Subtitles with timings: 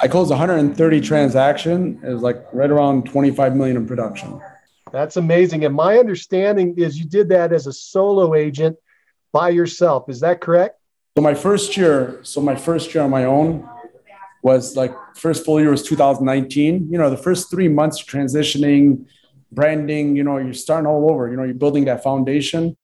[0.00, 2.00] I closed 130 transaction.
[2.04, 4.40] It was like right around 25 million in production.
[4.92, 5.64] That's amazing.
[5.64, 8.76] And my understanding is you did that as a solo agent
[9.32, 10.08] by yourself.
[10.08, 10.78] Is that correct?
[11.16, 13.68] So my first year, so my first year on my own
[14.42, 16.92] was like first full year was 2019.
[16.92, 19.04] You know, the first three months transitioning,
[19.50, 22.76] branding, you know, you're starting all over, you know, you're building that foundation.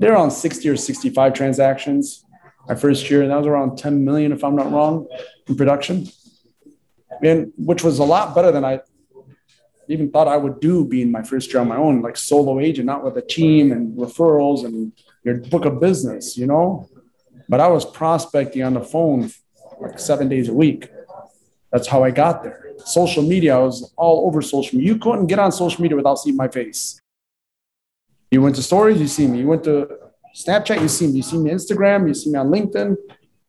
[0.00, 2.24] They're on 60 or 65 transactions
[2.68, 5.06] my first year, and that was around 10 million, if I'm not wrong,
[5.46, 6.06] in production.
[7.22, 8.80] And which was a lot better than I
[9.88, 12.86] even thought I would do being my first year on my own, like solo agent,
[12.86, 14.92] not with a team and referrals and
[15.24, 16.88] your book of business, you know.
[17.48, 19.30] But I was prospecting on the phone
[19.80, 20.90] like seven days a week.
[21.72, 22.72] That's how I got there.
[22.84, 24.92] Social media, I was all over social media.
[24.92, 27.00] You couldn't get on social media without seeing my face.
[28.30, 29.38] You went to stories, you see me.
[29.38, 29.88] You went to
[30.36, 31.14] Snapchat, you see me.
[31.14, 32.96] You see me on Instagram, you see me on LinkedIn.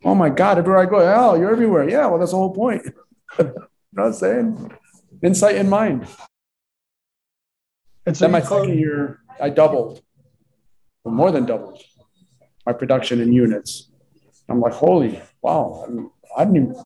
[0.05, 1.89] Oh my God, everywhere I go, oh, you're everywhere.
[1.89, 2.81] Yeah, well, that's the whole point.
[3.39, 3.53] you know
[3.91, 4.71] what I'm saying?
[5.23, 6.07] Insight in mind.
[8.05, 10.02] And so then my second year, I doubled,
[11.03, 11.81] or more than doubled,
[12.66, 13.91] my production in units.
[14.50, 16.83] I'm like, holy, wow, I, mean, I didn't even,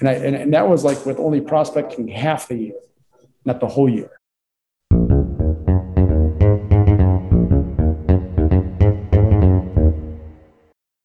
[0.00, 2.74] and, I, and, and that was like with only prospecting half the year,
[3.44, 4.10] not the whole year.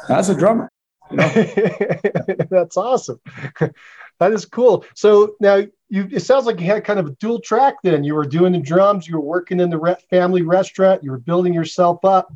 [0.07, 0.71] That's a drummer.
[1.11, 1.29] You know?
[2.51, 3.21] That's awesome.
[4.21, 4.85] That is cool.
[4.95, 8.05] So now you, it sounds like you had kind of a dual track then.
[8.05, 11.19] You were doing the drums, you were working in the re- family restaurant, you were
[11.19, 12.33] building yourself up.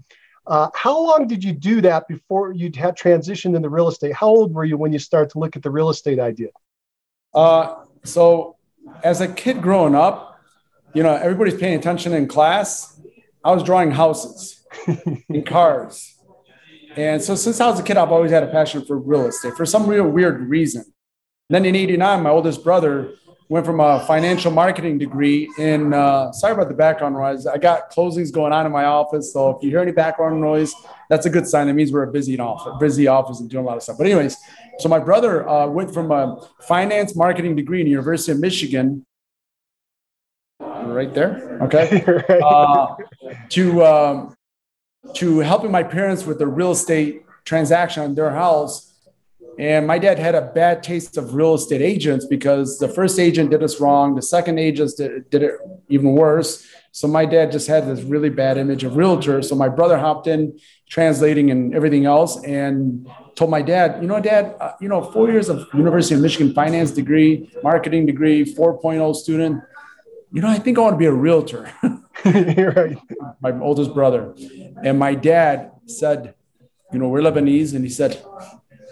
[0.47, 4.15] Uh, how long did you do that before you had transitioned into real estate?
[4.15, 6.49] How old were you when you started to look at the real estate idea?
[7.33, 8.57] Uh, so,
[9.03, 10.39] as a kid growing up,
[10.93, 13.01] you know, everybody's paying attention in class.
[13.43, 16.15] I was drawing houses and cars.
[16.97, 19.55] And so, since I was a kid, I've always had a passion for real estate
[19.55, 20.85] for some real weird reason.
[21.51, 23.15] Then in 89, my oldest brother
[23.49, 27.47] went from a financial marketing degree in, uh, sorry about the background noise.
[27.47, 29.33] I got closings going on in my office.
[29.33, 30.75] So if you hear any background noise,
[31.11, 31.67] that's a good sign.
[31.67, 33.99] That means we're a busy office, busy office and doing a lot of stuff.
[33.99, 34.37] But anyways,
[34.79, 39.05] so my brother uh, went from a finance marketing degree in University of Michigan,
[40.61, 42.03] right there, okay,
[42.43, 42.95] uh,
[43.51, 44.37] to, um,
[45.15, 48.94] to helping my parents with the real estate transaction on their house
[49.59, 53.51] and my dad had a bad taste of real estate agents because the first agent
[53.51, 54.15] did us wrong.
[54.15, 55.55] The second agent did, did it
[55.89, 56.67] even worse.
[56.93, 59.43] So my dad just had this really bad image of realtor.
[59.43, 60.59] So my brother hopped in,
[60.89, 65.29] translating and everything else, and told my dad, you know, dad, uh, you know, four
[65.29, 69.63] years of University of Michigan finance degree, marketing degree, 4.0 student.
[70.31, 71.69] You know, I think I want to be a realtor.
[72.25, 72.97] right.
[73.41, 74.35] My oldest brother.
[74.83, 76.35] And my dad said,
[76.93, 77.75] you know, we're Lebanese.
[77.75, 78.25] And he said,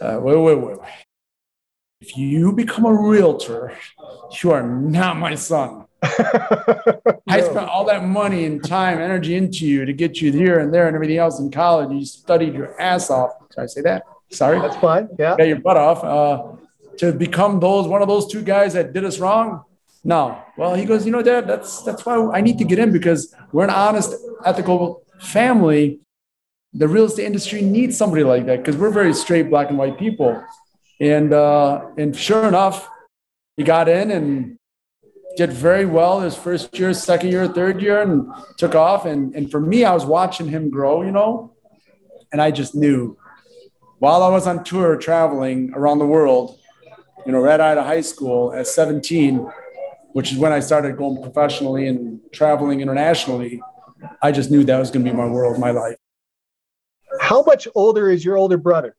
[0.02, 0.90] uh, wait, wait, wait, wait.
[2.00, 3.76] If you become a realtor,
[4.42, 5.86] you are not my son.
[6.02, 10.74] I spent all that money and time, energy into you to get you here and
[10.74, 11.92] there and everything else in college.
[11.92, 13.30] You studied your ass off.
[13.54, 14.02] Should I say that?
[14.32, 14.60] Sorry.
[14.60, 15.08] That's fine.
[15.16, 15.36] Yeah.
[15.36, 16.02] Got your butt off.
[16.02, 16.56] Uh,
[16.98, 19.64] to become those one of those two guys that did us wrong.
[20.04, 20.42] No.
[20.56, 23.32] Well, he goes, you know, Dad, that's that's why I need to get in because
[23.52, 24.14] we're an honest,
[24.44, 26.00] ethical family.
[26.74, 29.98] The real estate industry needs somebody like that because we're very straight black and white
[29.98, 30.42] people.
[31.00, 32.88] And uh, and sure enough,
[33.56, 34.58] he got in and
[35.36, 39.06] did very well his first year, second year, third year, and took off.
[39.06, 41.54] And, and for me, I was watching him grow, you know,
[42.32, 43.16] and I just knew
[44.02, 46.58] while I was on tour traveling around the world,
[47.24, 49.48] you know, right out of high school at 17,
[50.12, 53.62] which is when I started going professionally and traveling internationally,
[54.20, 56.01] I just knew that was going to be my world, my life.
[57.32, 58.94] How much older is your older brother?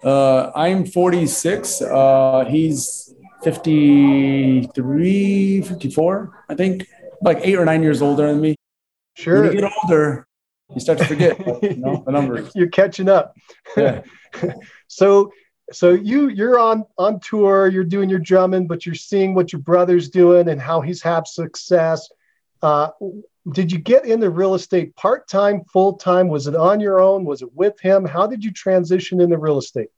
[0.00, 1.82] Uh, I'm 46.
[1.82, 3.12] Uh, he's
[3.42, 6.86] 53, 54, I think,
[7.20, 8.54] like eight or nine years older than me.
[9.16, 9.42] Sure.
[9.42, 10.24] When you get older,
[10.72, 12.52] you start to forget you know, the numbers.
[12.54, 13.34] You're catching up.
[13.76, 14.02] Yeah.
[14.86, 15.32] so
[15.72, 19.62] so you you're on on tour, you're doing your drumming, but you're seeing what your
[19.62, 22.08] brother's doing and how he's had success.
[22.62, 22.90] Uh,
[23.52, 26.28] did you get into real estate part time, full time?
[26.28, 27.24] Was it on your own?
[27.24, 28.04] Was it with him?
[28.04, 29.88] How did you transition into real estate?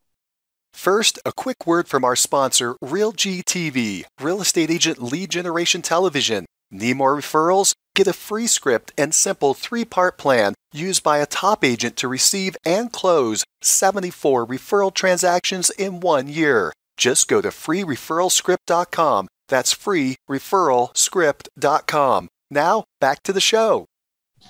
[0.73, 6.47] First, a quick word from our sponsor, RealG TV, real estate agent lead generation television.
[6.71, 7.75] Need more referrals?
[7.95, 12.09] Get a free script and simple three part plan used by a top agent to
[12.09, 16.73] receive and close 74 referral transactions in one year.
[16.97, 19.29] Just go to freereferralscript.com.
[19.49, 22.29] That's freereferralscript.com.
[22.53, 23.89] Now, back to the show.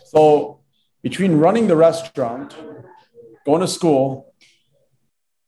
[0.07, 0.59] So,
[1.05, 2.53] between running the restaurant,
[3.47, 4.35] going to school,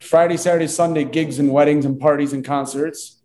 [0.00, 3.20] Friday, Saturday, Sunday gigs and weddings and parties and concerts,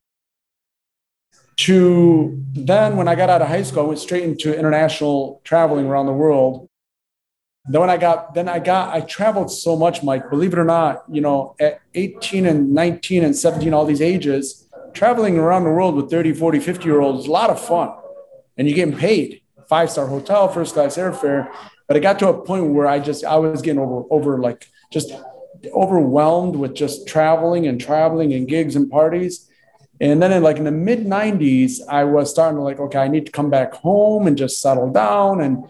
[1.58, 5.86] to then when I got out of high school, I went straight into international traveling
[5.86, 6.68] around the world.
[7.66, 10.66] Then when I got, then I got, I traveled so much, Mike, believe it or
[10.66, 15.70] not, you know, at 18 and 19 and 17, all these ages, traveling around the
[15.70, 17.94] world with 30, 40, 50 year olds a lot of fun.
[18.60, 21.52] And you're getting paid five star hotel, first class airfare.
[21.88, 24.68] But it got to a point where I just, I was getting over, over like
[24.92, 25.12] just
[25.74, 29.50] overwhelmed with just traveling and traveling and gigs and parties
[30.02, 33.08] and then in like in the mid 90s, I was starting to like, okay, I
[33.08, 35.42] need to come back home and just settle down.
[35.42, 35.66] And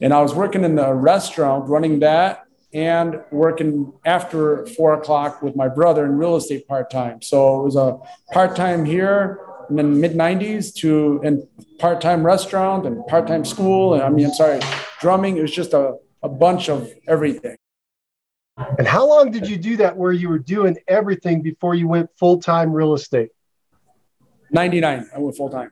[0.00, 2.44] and I was working in the restaurant, running that
[2.74, 7.22] and working after four o'clock with my brother in real estate part-time.
[7.22, 7.98] So it was a
[8.32, 11.46] part-time here in the mid 90s to and
[11.78, 13.94] part-time restaurant and part-time school.
[13.94, 14.60] And I mean, I'm sorry,
[15.00, 15.36] drumming.
[15.36, 17.56] It was just a, a bunch of everything.
[18.78, 22.10] And how long did you do that where you were doing everything before you went
[22.18, 23.30] full-time real estate?
[24.50, 25.10] 99.
[25.14, 25.70] I went full time.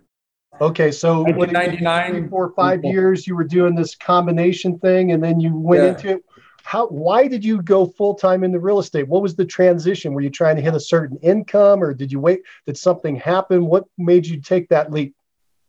[0.61, 5.39] Okay, so 99, four or five years, you were doing this combination thing, and then
[5.39, 5.89] you went yeah.
[5.91, 6.25] into it.
[6.67, 6.89] How?
[6.89, 9.07] Why did you go full time into real estate?
[9.07, 10.15] What was the transition?
[10.15, 12.41] Were you trying to hit a certain income, or did you wait?
[12.67, 13.67] Did something happen?
[13.67, 15.15] What made you take that leap?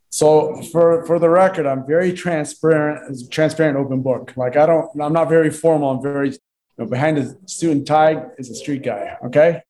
[0.10, 4.34] So for for the record, I'm very transparent, transparent, open book.
[4.36, 5.92] Like I don't, I'm not very formal.
[5.92, 6.38] I'm very you
[6.80, 9.18] know, behind the and tie is a street guy.
[9.26, 9.62] Okay,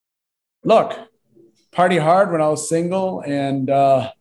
[0.63, 0.97] look,
[1.73, 4.13] party hard when I was single, and uh,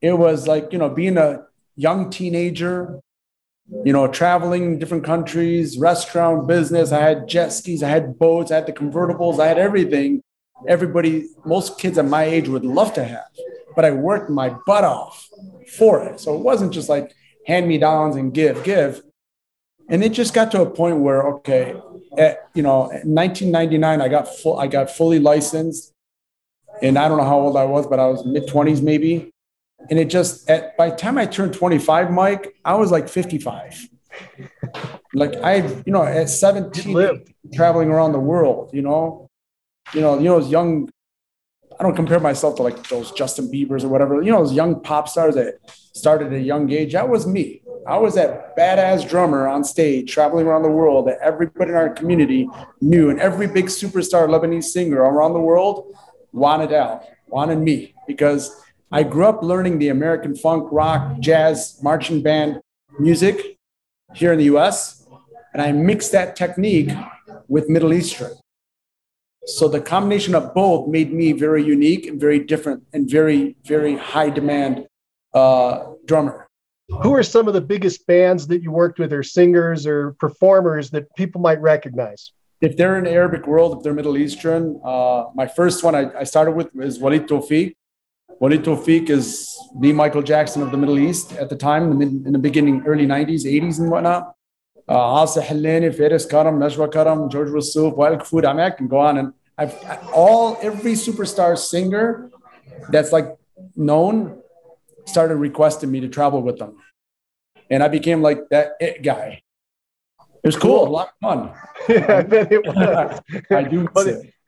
[0.00, 3.02] it was like you know being a young teenager,
[3.68, 6.92] you know, traveling different countries, restaurant business.
[6.92, 10.22] I had jet skis, I had boats, I had the convertibles, I had everything.
[10.68, 13.26] Everybody, most kids at my age would love to have,
[13.74, 15.28] but I worked my butt off
[15.76, 16.20] for it.
[16.20, 17.12] So it wasn't just like
[17.46, 19.02] hand me downs and give, give.
[19.88, 21.74] And it just got to a point where, okay,
[22.16, 25.92] at, you know, 1999, I got full, I got fully licensed
[26.82, 29.30] and I don't know how old I was, but I was mid 20s maybe.
[29.90, 33.88] And it just at by the time I turned 25, Mike, I was like 55.
[35.14, 37.24] like I, you know, at 17,
[37.54, 39.28] traveling around the world, you know,
[39.94, 40.90] you know, you know, those young.
[41.78, 44.22] I don't compare myself to like those Justin Bieber's or whatever.
[44.22, 46.94] You know, those young pop stars that started at a young age.
[46.94, 47.60] That was me.
[47.86, 51.90] I was that badass drummer on stage, traveling around the world that everybody in our
[51.90, 52.48] community
[52.80, 55.94] knew, and every big superstar Lebanese singer around the world
[56.32, 58.60] wanted out, wanted me, because
[58.92, 62.60] I grew up learning the American funk, rock, jazz, marching band
[62.98, 63.58] music
[64.14, 65.06] here in the US,
[65.52, 66.90] and I mixed that technique
[67.48, 68.32] with Middle Eastern.
[69.46, 73.96] So the combination of both made me very unique and very different and very, very
[73.96, 74.86] high demand
[75.34, 76.46] uh, drummer.
[77.02, 80.90] Who are some of the biggest bands that you worked with, or singers or performers
[80.90, 82.32] that people might recognize?
[82.60, 86.20] if they're in the Arabic world, if they're Middle Eastern, uh, my first one I,
[86.20, 87.74] I, started with is Walid Tawfiq.
[88.38, 92.38] Walid Tawfiq is the Michael Jackson of the Middle East at the time, in the,
[92.38, 94.34] beginning, early 90s, 80s, and whatnot.
[94.88, 98.46] Uh, Asa Hillani, Faris Karam, Najwa Karam, George Rasool, Wael Kfoury.
[98.46, 99.18] I mean, I can go on.
[99.18, 99.74] And I've
[100.12, 102.30] all, every superstar singer
[102.90, 103.36] that's like
[103.74, 104.40] known
[105.06, 106.76] started requesting me to travel with them.
[107.70, 109.42] And I became like that it guy.
[110.20, 110.88] It was cool, cool.
[110.88, 111.52] a lot of fun.
[111.88, 113.20] yeah, I bet it was.
[113.50, 113.88] I do.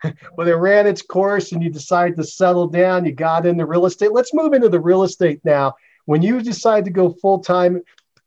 [0.05, 3.05] it, it ran its course and you decided to settle down.
[3.05, 4.12] You got into real estate.
[4.12, 5.75] Let's move into the real estate now.
[6.05, 7.83] When you decide to go full time,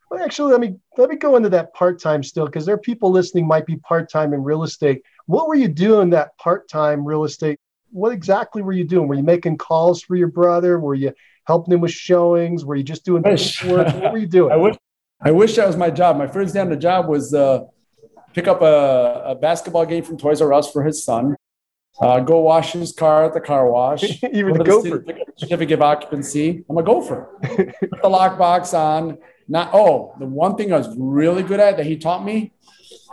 [0.10, 2.80] well, actually, let me let me go into that part time still because there are
[2.80, 5.04] people listening might be part time in real estate.
[5.26, 7.58] What were you doing that part time real estate?
[7.92, 9.08] What exactly were you doing?
[9.08, 10.80] Were you making calls for your brother?
[10.80, 11.14] Were you
[11.46, 12.66] helping him with showings?
[12.66, 13.40] Were you just doing work?
[13.64, 14.52] What were you doing?
[14.52, 14.76] I wish
[15.22, 16.18] I wish that was my job.
[16.18, 17.66] My first day on the job was uh,
[18.34, 21.36] pick up a, a basketball game from Toys R Us for his son.
[22.00, 24.02] Uh, go wash his car at the car wash.
[24.24, 25.06] were the gopher.
[25.38, 26.64] Certificate of occupancy.
[26.70, 27.38] I'm a gopher.
[27.42, 29.18] Put the lockbox on.
[29.48, 32.54] Not oh, the one thing I was really good at that he taught me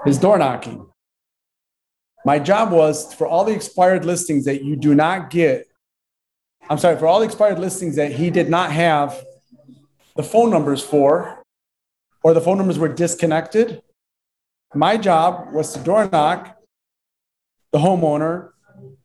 [0.07, 0.87] is door knocking.
[2.25, 5.67] My job was for all the expired listings that you do not get.
[6.71, 9.25] I'm sorry, for all the expired listings that he did not have
[10.17, 11.43] the phone numbers for,
[12.23, 13.83] or the phone numbers were disconnected.
[14.75, 16.57] My job was to door knock
[17.73, 18.51] the homeowner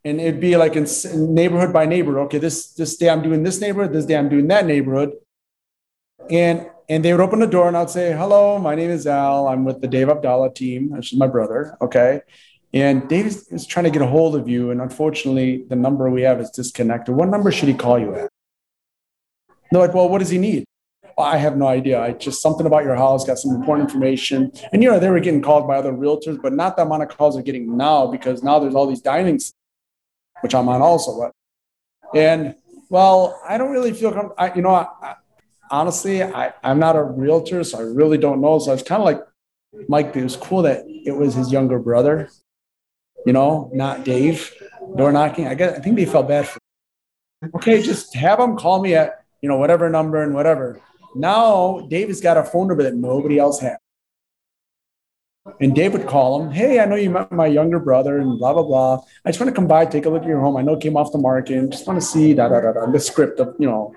[0.05, 0.85] and it'd be like in
[1.33, 2.25] neighborhood by neighborhood.
[2.25, 5.13] Okay, this this day I'm doing this neighborhood, this day I'm doing that neighborhood,
[6.29, 9.47] and and they would open the door and I'd say, Hello, my name is Al.
[9.47, 10.91] I'm with the Dave Abdallah team.
[10.91, 11.77] Which is my brother.
[11.81, 12.21] Okay.
[12.73, 14.71] And Dave is trying to get a hold of you.
[14.71, 17.15] And unfortunately, the number we have is disconnected.
[17.15, 18.29] What number should he call you at?
[19.71, 20.65] They're like, Well, what does he need?
[21.17, 22.01] I have no idea.
[22.01, 24.51] I just something about your house, got some important information.
[24.71, 27.09] And you know, they were getting called by other realtors, but not the amount of
[27.09, 29.39] calls they're getting now because now there's all these dialing,
[30.43, 31.17] which I'm on also.
[31.17, 31.31] But
[32.13, 32.55] and
[32.89, 34.55] well, I don't really feel comfortable.
[34.55, 35.15] You know, I,
[35.71, 38.59] honestly, I, I'm not a realtor, so I really don't know.
[38.59, 39.21] So it's kind of like
[39.87, 40.15] Mike.
[40.15, 42.29] It was cool that it was his younger brother,
[43.25, 44.53] you know, not Dave.
[44.97, 45.47] Door knocking.
[45.47, 46.59] I guess I think they felt bad for.
[47.55, 50.81] Okay, just have them call me at you know whatever number and whatever.
[51.15, 53.77] Now Dave has got a phone number that nobody else has.
[55.59, 58.53] And Dave would call him, Hey, I know you met my younger brother and blah,
[58.53, 59.03] blah, blah.
[59.25, 60.55] I just want to come by, take a look at your home.
[60.55, 62.71] I know it came off the market and just want to see da, da, da,
[62.71, 63.93] da, the script of, you know,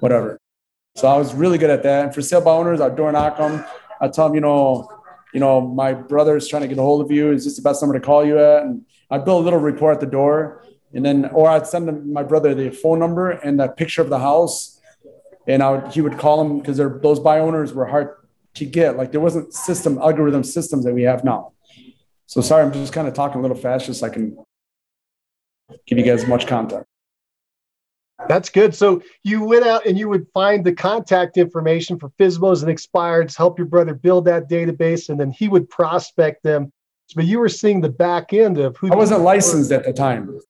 [0.00, 0.38] whatever.
[0.94, 2.04] So I was really good at that.
[2.06, 3.64] And for sale by owners, I'd door knock them.
[4.00, 4.88] I'd tell them, you know,
[5.34, 7.32] you know, my brother's trying to get a hold of you.
[7.32, 8.62] Is this the best number to call you at?
[8.62, 10.64] And I'd build a little report at the door.
[10.94, 14.08] And then, or I'd send them, my brother the phone number and the picture of
[14.08, 14.80] the house.
[15.48, 18.16] And I would, he would call them because those buy owners were hard
[18.56, 18.96] to get.
[18.96, 21.52] Like there wasn't system algorithm systems that we have now.
[22.26, 24.36] So sorry, I'm just kind of talking a little fast just so I can
[25.86, 26.84] give you guys much content.
[28.28, 28.74] That's good.
[28.74, 33.36] So you went out and you would find the contact information for FSBOs and expireds,
[33.36, 36.72] help your brother build that database, and then he would prospect them.
[37.14, 38.90] But you were seeing the back end of who.
[38.90, 40.40] I wasn't licensed at the time.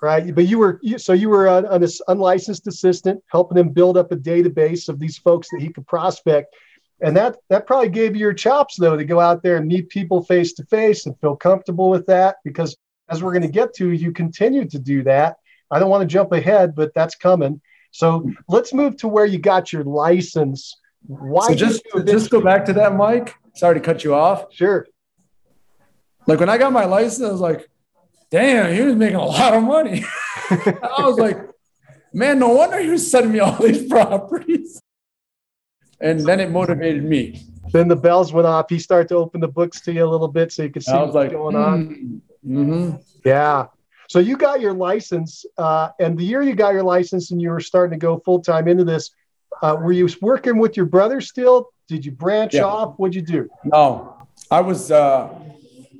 [0.00, 4.12] Right, but you were so you were an, an unlicensed assistant helping him build up
[4.12, 6.54] a database of these folks that he could prospect,
[7.00, 9.88] and that that probably gave you your chops though to go out there and meet
[9.88, 12.76] people face to face and feel comfortable with that because
[13.08, 15.36] as we're going to get to, you continue to do that
[15.70, 17.60] I don't want to jump ahead, but that's coming.
[17.90, 20.76] So let's move to where you got your license.
[21.06, 23.34] Why so just just go back to that, Mike.
[23.54, 24.52] Sorry to cut you off.
[24.52, 24.86] Sure.
[26.26, 27.68] Like when I got my license, I was like,
[28.30, 30.04] damn, he was making a lot of money.
[30.50, 31.38] I was like,
[32.12, 34.80] man, no wonder he was sending me all these properties.
[36.00, 37.44] And then it motivated me.
[37.72, 38.66] Then the bells went off.
[38.70, 40.92] He started to open the books to you a little bit so you could see
[40.92, 41.86] what's like, going on.
[41.86, 42.96] Mm, mm-hmm.
[43.24, 43.66] Yeah.
[44.08, 47.50] So you got your license, uh, and the year you got your license and you
[47.50, 49.10] were starting to go full time into this,
[49.60, 51.70] uh, were you working with your brother still?
[51.88, 52.62] Did you branch yeah.
[52.62, 52.94] off?
[52.96, 53.50] What'd you do?
[53.64, 54.16] No,
[54.50, 54.90] I was.
[54.90, 55.28] Uh,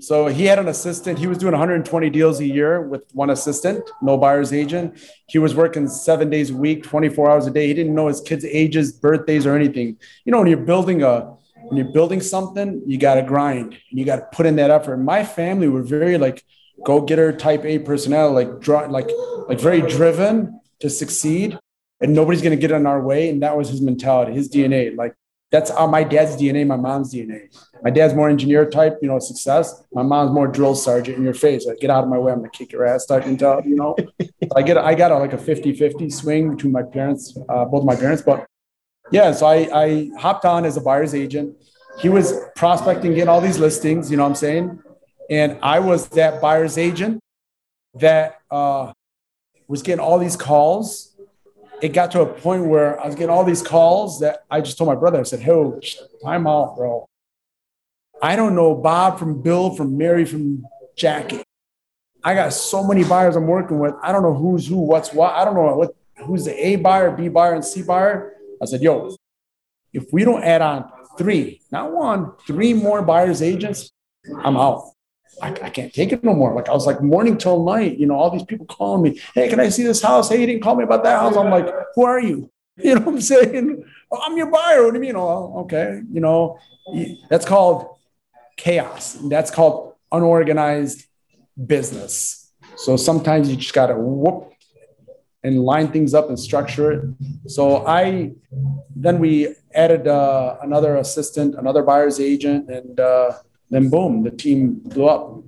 [0.01, 1.19] so he had an assistant.
[1.19, 4.99] He was doing 120 deals a year with one assistant, no buyer's agent.
[5.29, 7.67] He was working seven days a week, 24 hours a day.
[7.67, 9.97] He didn't know his kids' ages, birthdays, or anything.
[10.25, 13.77] You know, when you're building a when you're building something, you got to grind.
[13.91, 14.99] You got to put in that effort.
[14.99, 16.45] My family were very like
[16.85, 19.11] go getter type A personnel, like draw, like
[19.49, 21.59] like very driven to succeed,
[22.01, 23.29] and nobody's gonna get in our way.
[23.29, 24.97] And that was his mentality, his DNA.
[24.97, 25.15] Like
[25.51, 27.49] that's uh, my dad's DNA, my mom's DNA.
[27.83, 29.83] My dad's more engineer type, you know, success.
[29.93, 31.67] My mom's more drill sergeant in your face.
[31.67, 33.97] Like, get out of my way, I'm gonna kick your ass type mentality, you know.
[34.57, 37.97] I get I got a, like a 50-50 swing between my parents, uh, both my
[37.97, 38.23] parents.
[38.23, 38.47] But
[39.11, 41.57] yeah, so I I hopped on as a buyer's agent.
[41.99, 44.83] He was prospecting, getting all these listings, you know what I'm saying?
[45.31, 47.21] And I was that buyer's agent
[47.95, 48.93] that uh,
[49.67, 51.17] was getting all these calls
[51.81, 54.79] it got to a point where I was getting all these calls that I just
[54.79, 55.53] told my brother, I said, Hey,
[56.27, 57.07] I'm out, bro.
[58.23, 60.65] I don't know Bob from Bill, from Mary, from
[60.97, 61.43] Jackie.
[62.25, 63.95] I got so many buyers I'm working with.
[64.03, 65.35] I don't know who's who, what's what.
[65.35, 65.95] I don't know what
[66.27, 68.35] who's the A buyer, B buyer, and C buyer.
[68.61, 69.15] I said, yo,
[69.93, 73.91] if we don't add on three, not one, three more buyers agents,
[74.43, 74.91] I'm out.
[75.43, 76.55] I, I, can't take it no more.
[76.55, 79.49] Like I was like morning till night, you know, all these people calling me, hey,
[79.49, 80.29] can I see this house?
[80.29, 81.37] Hey, you didn't call me about that house.
[81.37, 82.51] I'm like, who are you?
[82.81, 83.85] You know what I'm saying?
[84.09, 84.85] Oh, I'm your buyer.
[84.85, 85.17] What do you mean?
[85.17, 86.01] Oh, okay.
[86.13, 86.61] You know,
[87.29, 87.89] that's called
[88.57, 89.15] chaos.
[89.15, 91.05] That's called unorganized
[91.67, 92.53] business.
[92.77, 94.53] So sometimes you just gotta whoop
[95.43, 97.05] and line things up and structure it.
[97.47, 98.33] So I
[98.95, 103.33] then we added uh, another assistant, another buyer's agent, and uh,
[103.71, 105.43] then boom, the team blew up.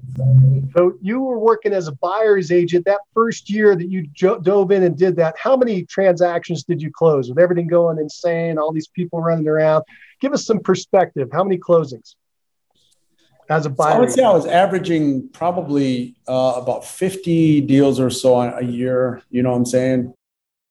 [0.76, 4.70] So you were working as a buyer's agent that first year that you jo- dove
[4.72, 5.36] in and did that.
[5.38, 9.84] How many transactions did you close with everything going insane, all these people running around?
[10.20, 11.28] Give us some perspective.
[11.32, 12.14] How many closings?
[13.50, 13.90] as a buyer?
[13.90, 18.62] So I would say I was averaging probably uh, about 50 deals or so a
[18.62, 19.22] year.
[19.30, 20.14] You know what I'm saying?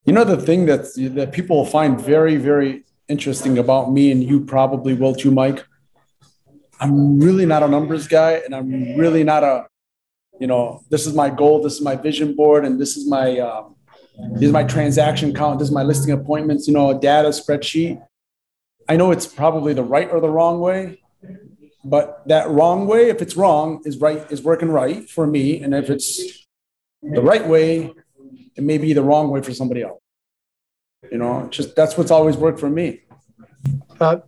[0.04, 4.40] You know, the thing that, that people find very, very interesting about me, and you
[4.40, 5.64] probably will too, Mike.
[6.80, 9.66] I'm really not a numbers guy, and I'm really not a,
[10.40, 13.38] you know, this is my goal, this is my vision board, and this is my,
[13.38, 13.76] um,
[14.32, 18.02] this is my transaction count, this is my listing appointments, you know, a data spreadsheet.
[18.88, 21.02] I know it's probably the right or the wrong way,
[21.84, 25.74] but that wrong way, if it's wrong, is right is working right for me, and
[25.74, 26.46] if it's
[27.02, 27.92] the right way,
[28.56, 30.00] it may be the wrong way for somebody else.
[31.10, 33.00] You know, just that's what's always worked for me.
[33.98, 34.18] Uh,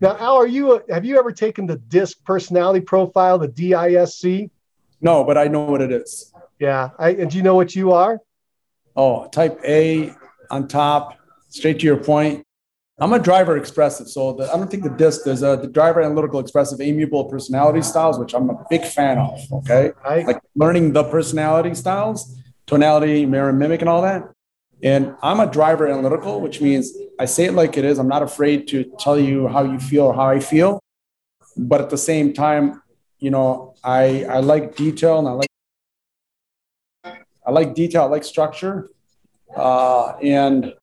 [0.00, 0.82] now, Al, are you?
[0.90, 4.50] Have you ever taken the DISC personality profile, the DISC?
[5.00, 6.32] No, but I know what it is.
[6.58, 8.20] Yeah, I, and do you know what you are?
[8.96, 10.12] Oh, type A
[10.50, 12.44] on top, straight to your point.
[13.00, 14.08] I'm a driver expressive.
[14.08, 17.82] So the, I don't think the disc, there's a the driver analytical expressive amiable personality
[17.82, 19.40] styles, which I'm a big fan of.
[19.52, 19.92] Okay.
[20.04, 20.26] Right.
[20.26, 24.24] Like learning the personality styles, tonality, mirror, mimic, and all that.
[24.82, 27.98] And I'm a driver analytical, which means I say it like it is.
[27.98, 30.80] I'm not afraid to tell you how you feel or how I feel.
[31.56, 32.82] But at the same time,
[33.18, 35.48] you know, I I like detail and I like
[37.44, 38.90] I like detail, I like structure.
[39.56, 40.74] Uh, and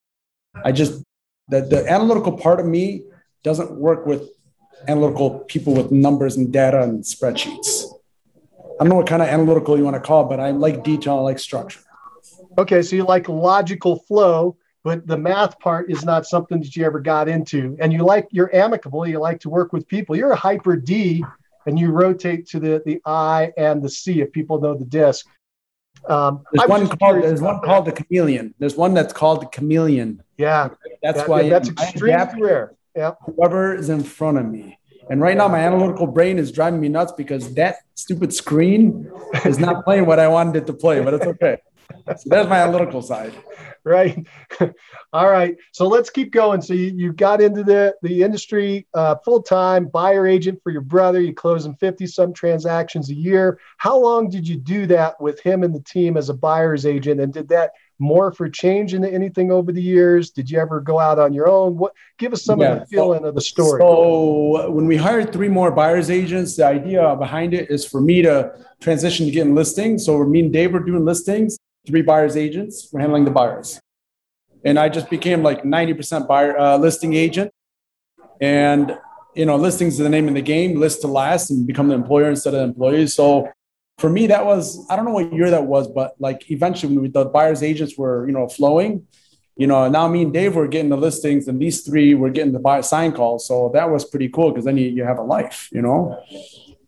[0.63, 1.03] I just
[1.47, 3.03] the, the analytical part of me
[3.43, 4.29] doesn't work with
[4.87, 7.85] analytical people with numbers and data and spreadsheets.
[8.59, 10.83] I don't know what kind of analytical you want to call it, but I like
[10.83, 11.84] detail, I like structure.
[12.57, 16.85] Okay, so you like logical flow, but the math part is not something that you
[16.85, 17.75] ever got into.
[17.79, 20.15] And you like you're amicable, you like to work with people.
[20.15, 21.23] You're a hyper D
[21.65, 25.25] and you rotate to the the I and the C if people know the disc.
[26.07, 27.63] Um, there's one called there's one that.
[27.63, 28.53] called the chameleon.
[28.59, 30.21] There's one that's called the chameleon.
[30.37, 30.69] Yeah,
[31.01, 32.75] that's that, why that's extremely rare.
[32.95, 34.77] Yeah, whoever is in front of me.
[35.09, 39.11] And right now, my analytical brain is driving me nuts because that stupid screen
[39.45, 41.01] is not playing what I wanted it to play.
[41.03, 41.57] But it's okay.
[42.17, 43.33] So there's my analytical side.
[43.83, 44.27] Right.
[45.13, 45.57] All right.
[45.71, 46.61] So let's keep going.
[46.61, 50.81] So you, you got into the, the industry uh, full time, buyer agent for your
[50.81, 51.19] brother.
[51.19, 53.59] You close closing 50 some transactions a year.
[53.77, 57.21] How long did you do that with him and the team as a buyer's agent?
[57.21, 57.71] And did that
[58.01, 60.31] morph or change into anything over the years?
[60.31, 61.77] Did you ever go out on your own?
[61.77, 62.73] What give us some yeah.
[62.73, 63.79] of the feeling so, of the story?
[63.79, 68.21] So when we hired three more buyers agents, the idea behind it is for me
[68.23, 70.05] to transition to getting listings.
[70.05, 72.89] So me and Dave were doing listings three buyers agents.
[72.91, 73.79] We're handling the buyers.
[74.63, 77.51] And I just became like 90% buyer uh, listing agent.
[78.41, 78.97] And,
[79.35, 81.95] you know, listings is the name of the game, list to last and become the
[81.95, 83.07] employer instead of the employee.
[83.07, 83.47] So
[83.99, 87.03] for me, that was, I don't know what year that was, but like eventually when
[87.03, 89.07] we, the buyers agents were, you know, flowing,
[89.55, 92.51] you know, now me and Dave were getting the listings and these three were getting
[92.51, 93.47] the buy sign calls.
[93.47, 96.21] So that was pretty cool because then you, you have a life, you know?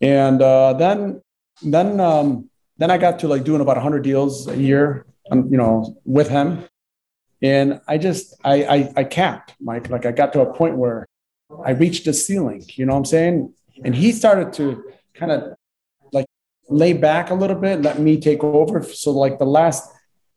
[0.01, 1.21] And uh, then,
[1.61, 5.57] then, um, then I got to like doing about 100 deals a year, um, you
[5.57, 6.63] know, with him.
[7.41, 9.89] And I just, I, I, I capped, Mike.
[9.89, 11.07] Like I got to a point where
[11.65, 13.53] I reached a ceiling, you know what I'm saying?
[13.83, 15.55] And he started to kind of
[16.11, 16.25] like
[16.69, 18.81] lay back a little bit, let me take over.
[18.83, 19.89] So, like the last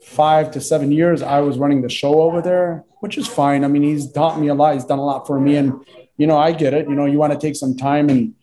[0.03, 3.64] five to seven years, I was running the show over there, which is fine.
[3.64, 5.57] I mean, he's taught me a lot, he's done a lot for me.
[5.57, 5.85] And,
[6.16, 6.88] you know, I get it.
[6.88, 8.35] You know, you want to take some time and,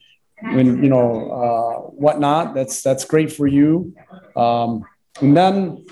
[0.42, 2.54] when you know uh, whatnot.
[2.54, 3.94] That's that's great for you.
[4.36, 4.86] Um,
[5.22, 5.86] and then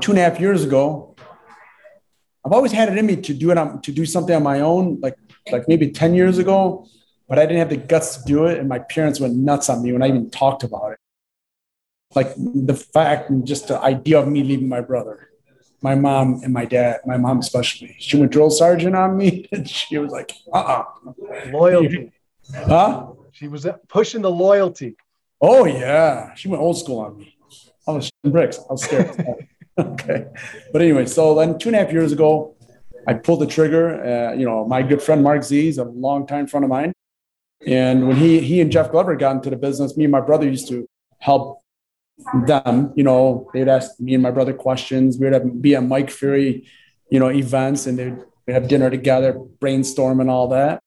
[0.00, 1.16] two and a half years ago,
[2.44, 4.60] I've always had it in me to do it on, to do something on my
[4.60, 5.16] own, like
[5.50, 6.86] like maybe ten years ago,
[7.28, 9.82] but I didn't have the guts to do it, and my parents went nuts on
[9.82, 10.98] me when I even talked about it.
[12.14, 15.24] Like the fact and just the idea of me leaving my brother.
[15.80, 17.94] my mom and my dad, my mom especially.
[18.00, 20.84] She went drill sergeant on me, and she was like, "Uh, uh
[21.52, 22.10] loyalty,
[22.54, 23.12] huh?
[23.32, 24.96] She was pushing the loyalty.
[25.40, 27.36] Oh yeah, she went old school on me.
[27.86, 28.58] I was bricks.
[28.58, 29.24] I was scared.
[29.78, 30.26] okay,
[30.72, 32.56] but anyway, so then two and a half years ago,
[33.06, 34.04] I pulled the trigger.
[34.04, 36.92] Uh, you know, my good friend Mark Z is a longtime friend of mine,
[37.66, 40.48] and when he he and Jeff Glover got into the business, me and my brother
[40.48, 41.60] used to help
[42.46, 42.92] them.
[42.96, 45.18] You know, they'd ask me and my brother questions.
[45.18, 46.66] We'd have, be at Mike Ferry,
[47.10, 50.82] you know, events, and they'd have dinner together, brainstorm and all that.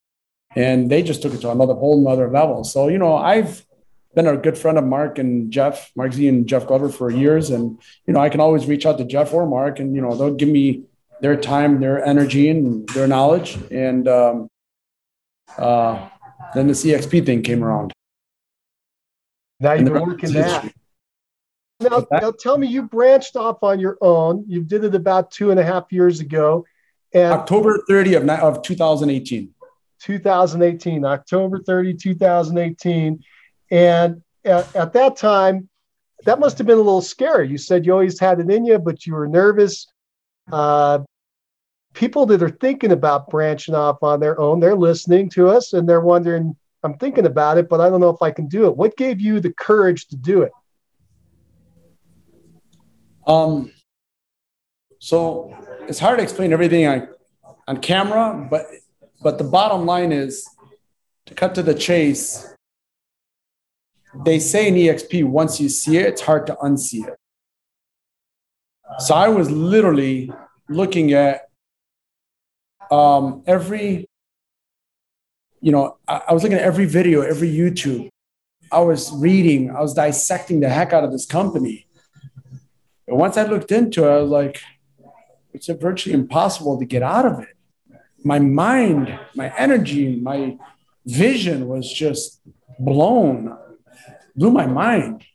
[0.55, 2.63] And they just took it to another whole nother level.
[2.63, 3.65] So, you know, I've
[4.13, 7.49] been a good friend of Mark and Jeff, Mark Z and Jeff Glover for years.
[7.49, 10.15] And, you know, I can always reach out to Jeff or Mark and, you know,
[10.15, 10.83] they'll give me
[11.21, 13.57] their time, their energy and their knowledge.
[13.71, 14.49] And um,
[15.57, 16.09] uh,
[16.53, 17.93] then the EXP thing came around.
[19.59, 20.73] Now been working that.
[21.79, 24.45] Now, now tell me, you branched off on your own.
[24.47, 26.65] You did it about two and a half years ago.
[27.13, 29.53] And October 30 of, of 2018.
[30.01, 33.23] 2018, October 30, 2018.
[33.69, 35.69] And at, at that time,
[36.25, 37.49] that must have been a little scary.
[37.49, 39.87] You said you always had it in you, but you were nervous.
[40.51, 40.99] Uh,
[41.93, 45.87] people that are thinking about branching off on their own, they're listening to us and
[45.87, 48.75] they're wondering, I'm thinking about it, but I don't know if I can do it.
[48.75, 50.51] What gave you the courage to do it?
[53.27, 53.71] Um,
[54.99, 55.55] so
[55.87, 57.07] it's hard to explain everything on,
[57.67, 58.65] on camera, but
[59.21, 60.47] but the bottom line is
[61.27, 62.53] to cut to the chase.
[64.25, 67.17] They say in EXP, once you see it, it's hard to unsee it.
[68.99, 70.31] So I was literally
[70.67, 71.47] looking at
[72.91, 74.09] um, every,
[75.61, 78.09] you know, I, I was looking at every video, every YouTube.
[78.71, 81.87] I was reading, I was dissecting the heck out of this company.
[83.07, 84.61] And once I looked into it, I was like,
[85.53, 87.55] it's virtually impossible to get out of it
[88.23, 90.57] my mind, my energy, my
[91.05, 92.41] vision was just
[92.79, 93.57] blown,
[94.35, 95.25] blew my mind.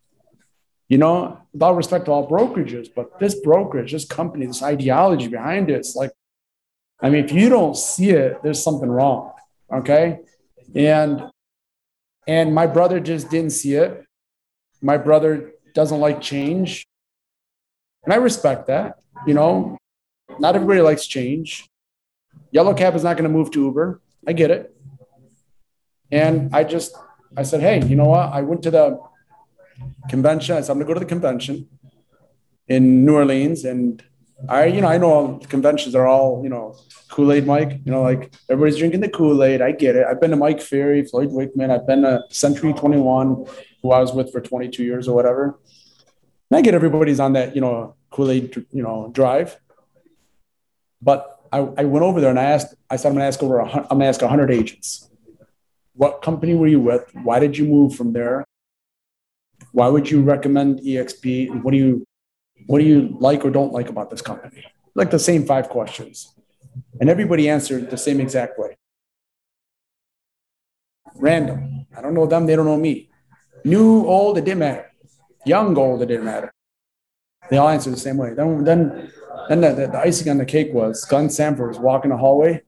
[0.89, 5.27] You know, with all respect to all brokerages, but this brokerage, this company, this ideology
[5.27, 6.13] behind it, it's like,
[7.01, 9.33] I mean, if you don't see it, there's something wrong.
[9.73, 10.21] Okay.
[10.75, 11.25] And
[12.27, 14.05] and my brother just didn't see it.
[14.83, 16.87] My brother doesn't like change.
[18.05, 18.99] And I respect that.
[19.27, 19.79] You know,
[20.39, 21.69] not everybody likes change.
[22.51, 24.01] Yellow Cab is not going to move to Uber.
[24.27, 24.75] I get it.
[26.11, 26.95] And I just,
[27.37, 28.33] I said, hey, you know what?
[28.33, 29.01] I went to the
[30.09, 30.57] convention.
[30.57, 31.69] I said, I'm going to go to the convention
[32.69, 33.65] in New Orleans.
[33.65, 34.03] And
[34.49, 36.77] I, you know, I know conventions are all, you know,
[37.11, 39.63] Kool Aid Mike, you know, like everybody's drinking the Kool Aid.
[39.63, 40.07] I get it.
[40.07, 41.71] I've been to Mike Ferry, Floyd Wickman.
[41.71, 43.47] I've been to Century 21,
[43.83, 45.59] who I was with for 22 years or whatever.
[46.51, 49.59] And I get everybody's on that, you know, Kool Aid, you know, drive.
[51.03, 53.43] But I, I went over there and I asked, I said, I'm going to ask
[53.43, 55.09] over, I'm going to ask 100 agents.
[55.95, 57.11] What company were you with?
[57.23, 58.45] Why did you move from there?
[59.73, 61.63] Why would you recommend EXP?
[61.63, 62.07] What do you,
[62.67, 64.65] what do you like or don't like about this company?
[64.95, 66.35] Like the same five questions.
[67.01, 68.77] And everybody answered the same exact way.
[71.15, 71.87] Random.
[71.97, 72.47] I don't know them.
[72.47, 73.11] They don't know me.
[73.65, 74.93] New, old, it didn't matter.
[75.45, 76.53] Young, old, it didn't matter.
[77.51, 78.35] They all answered the same way.
[78.35, 79.13] Then, then
[79.49, 82.63] then the, the, the, icing on the cake was Glenn Sanford was walking the hallway.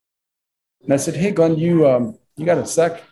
[0.83, 3.03] And I said, Hey, Glenn, you, um, you got a sec?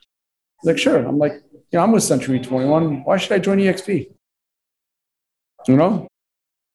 [0.61, 0.99] He's like, Sure.
[0.99, 3.05] I'm like, You know, I'm with Century 21.
[3.05, 4.09] Why should I join EXP?
[5.67, 6.07] You know?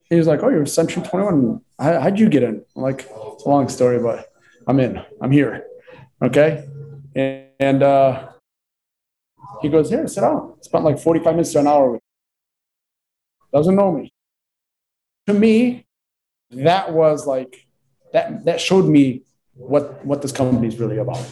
[0.09, 1.61] He was like, Oh, you're Century 21.
[1.79, 2.63] How, how'd you get in?
[2.75, 4.27] I'm like, It's a long story, but
[4.67, 5.01] I'm in.
[5.21, 5.65] I'm here.
[6.21, 6.67] Okay.
[7.15, 8.29] And, and uh,
[9.61, 10.55] he goes, Here, sit down.
[10.61, 12.01] Spent like 45 minutes to an hour with
[13.53, 14.11] Doesn't know me.
[15.27, 15.85] To me,
[16.51, 17.67] that was like
[18.13, 21.25] that that showed me what what this company is really about.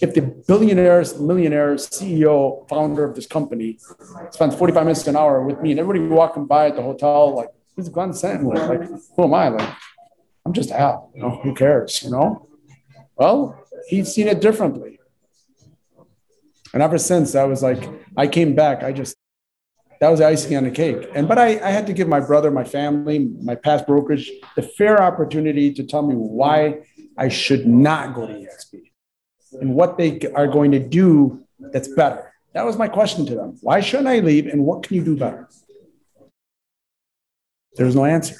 [0.00, 3.78] If the billionaires, millionaires, CEO, founder of this company
[4.30, 7.34] spends 45 minutes to an hour with me and everybody walking by at the hotel,
[7.36, 8.58] like, who's Glenn Sanford?
[8.58, 9.48] Like, who am I?
[9.48, 9.76] Like,
[10.44, 11.12] I'm just Al.
[11.14, 12.02] You know, who cares?
[12.02, 12.48] You know?
[13.16, 14.98] Well, he's seen it differently.
[16.74, 19.15] And ever since I was like, I came back, I just
[20.00, 21.08] that was icing on the cake.
[21.14, 24.62] And but I, I had to give my brother, my family, my past brokerage the
[24.62, 26.80] fair opportunity to tell me why
[27.16, 28.90] I should not go to EXP
[29.60, 32.32] and what they are going to do that's better.
[32.52, 33.58] That was my question to them.
[33.60, 35.48] Why shouldn't I leave and what can you do better?
[37.74, 38.36] There was no answer.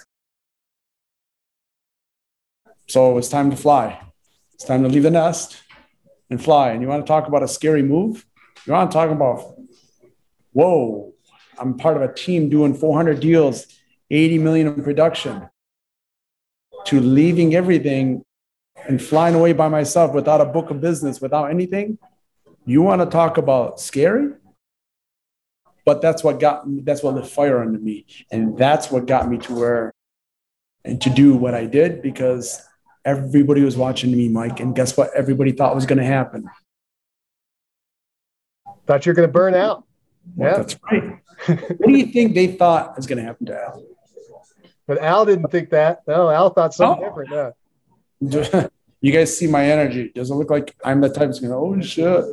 [2.88, 4.00] So it's time to fly.
[4.54, 5.62] It's time to leave the nest
[6.30, 6.70] and fly.
[6.70, 8.24] And you want to talk about a scary move?
[8.64, 9.54] You want to talk about,
[10.52, 11.12] whoa,
[11.58, 13.66] I'm part of a team doing 400 deals,
[14.10, 15.48] 80 million in production.
[16.86, 18.24] to leaving everything
[18.88, 21.98] and flying away by myself without a book of business, without anything.
[22.64, 24.32] You want to talk about scary?
[25.84, 28.06] But that's what got me, that's what lit fire under me.
[28.30, 29.92] And that's what got me to where
[30.84, 32.60] and to do what I did because
[33.04, 34.60] everybody was watching me, Mike.
[34.60, 35.10] And guess what?
[35.14, 36.48] Everybody thought was going to happen.
[38.86, 39.84] Thought you're going to burn out.
[40.34, 40.56] Well, yeah.
[40.56, 41.18] That's right.
[41.46, 43.82] What do you think they thought was going to happen to Al?
[44.86, 46.02] But Al didn't think that.
[46.06, 47.08] No, Al thought something oh.
[47.08, 47.54] different.
[48.20, 48.68] Yeah.
[49.00, 50.10] you guys see my energy.
[50.14, 52.24] Does it look like I'm the type that's going to, oh, shit.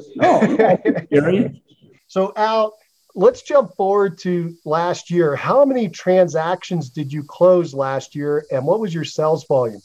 [1.12, 1.54] No.
[2.08, 2.78] so, Al,
[3.16, 5.36] let's jump forward to last year.
[5.36, 9.82] How many transactions did you close last year, and what was your sales volume?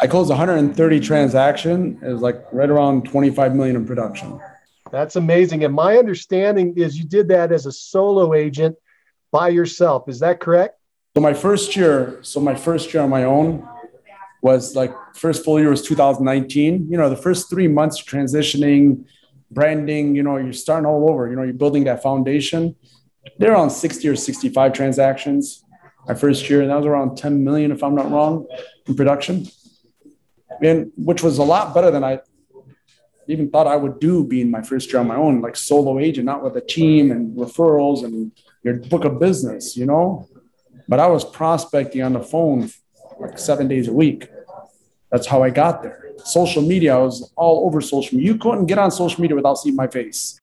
[0.00, 1.98] I closed 130 transaction.
[2.02, 4.40] It was like right around 25 million in production.
[4.94, 5.64] That's amazing.
[5.64, 8.76] And my understanding is you did that as a solo agent
[9.32, 10.08] by yourself.
[10.08, 10.78] Is that correct?
[11.16, 13.68] So my first year, so my first year on my own
[14.40, 16.86] was like first full year was 2019.
[16.88, 19.04] You know, the first three months transitioning,
[19.50, 22.76] branding, you know, you're starting all over, you know, you're building that foundation.
[23.38, 25.64] They're on 60 or 65 transactions
[26.06, 28.46] my first year, and that was around 10 million, if I'm not wrong,
[28.86, 29.48] in production.
[30.62, 32.20] And which was a lot better than I
[33.28, 36.26] even thought I would do being my first year on my own, like solo agent,
[36.26, 38.32] not with a team and referrals and
[38.62, 40.28] your book of business, you know.
[40.88, 42.70] But I was prospecting on the phone
[43.18, 44.28] like seven days a week.
[45.10, 46.12] That's how I got there.
[46.24, 48.32] Social media, I was all over social media.
[48.32, 50.40] You couldn't get on social media without seeing my face.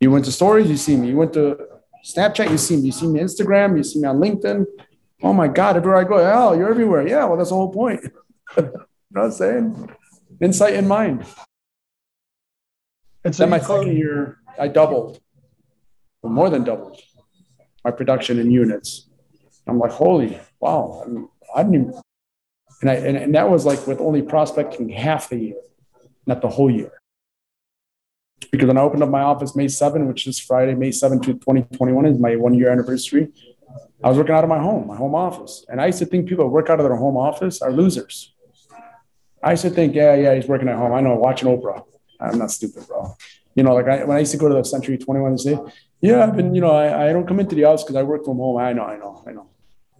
[0.00, 1.08] You went to stories, you see me.
[1.08, 1.58] You went to
[2.04, 2.82] Snapchat, you see me.
[2.82, 4.66] You see me Instagram, you see me on LinkedIn.
[5.22, 7.06] Oh my God, everywhere I go, oh, you're everywhere.
[7.06, 8.02] Yeah, well, that's the whole point.
[8.56, 8.72] you know
[9.10, 9.90] what I'm saying?
[10.40, 11.24] Insight in mind.
[13.24, 15.20] And so then my second year, I doubled,
[16.22, 17.00] more than doubled
[17.84, 19.08] my production in units.
[19.66, 21.02] I'm like, holy, wow.
[21.04, 22.00] I, mean, I didn't even,
[22.80, 25.56] and, I, and, and that was like with only prospecting half the year,
[26.26, 26.92] not the whole year.
[28.50, 32.06] Because when I opened up my office May 7, which is Friday, May 7, 2021
[32.06, 33.32] is my one year anniversary.
[34.02, 35.64] I was working out of my home, my home office.
[35.68, 38.33] And I used to think people that work out of their home office are losers.
[39.44, 40.92] I used to think, yeah, yeah, he's working at home.
[40.94, 41.84] I know, watching Oprah.
[42.18, 43.14] I'm not stupid, bro.
[43.54, 45.58] You know, like I, when I used to go to the Century 21 and say,
[46.00, 48.24] yeah, I've been, you know, I, I don't come into the house because I work
[48.24, 48.56] from home.
[48.56, 49.48] I know, I know, I know.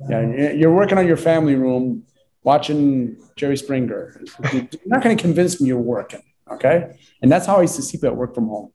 [0.09, 2.05] Yeah, you're working on your family room,
[2.43, 4.21] watching Jerry Springer.
[4.53, 6.99] You're not going to convince me you're working, okay?
[7.23, 8.73] And that's how I used to see people work from home.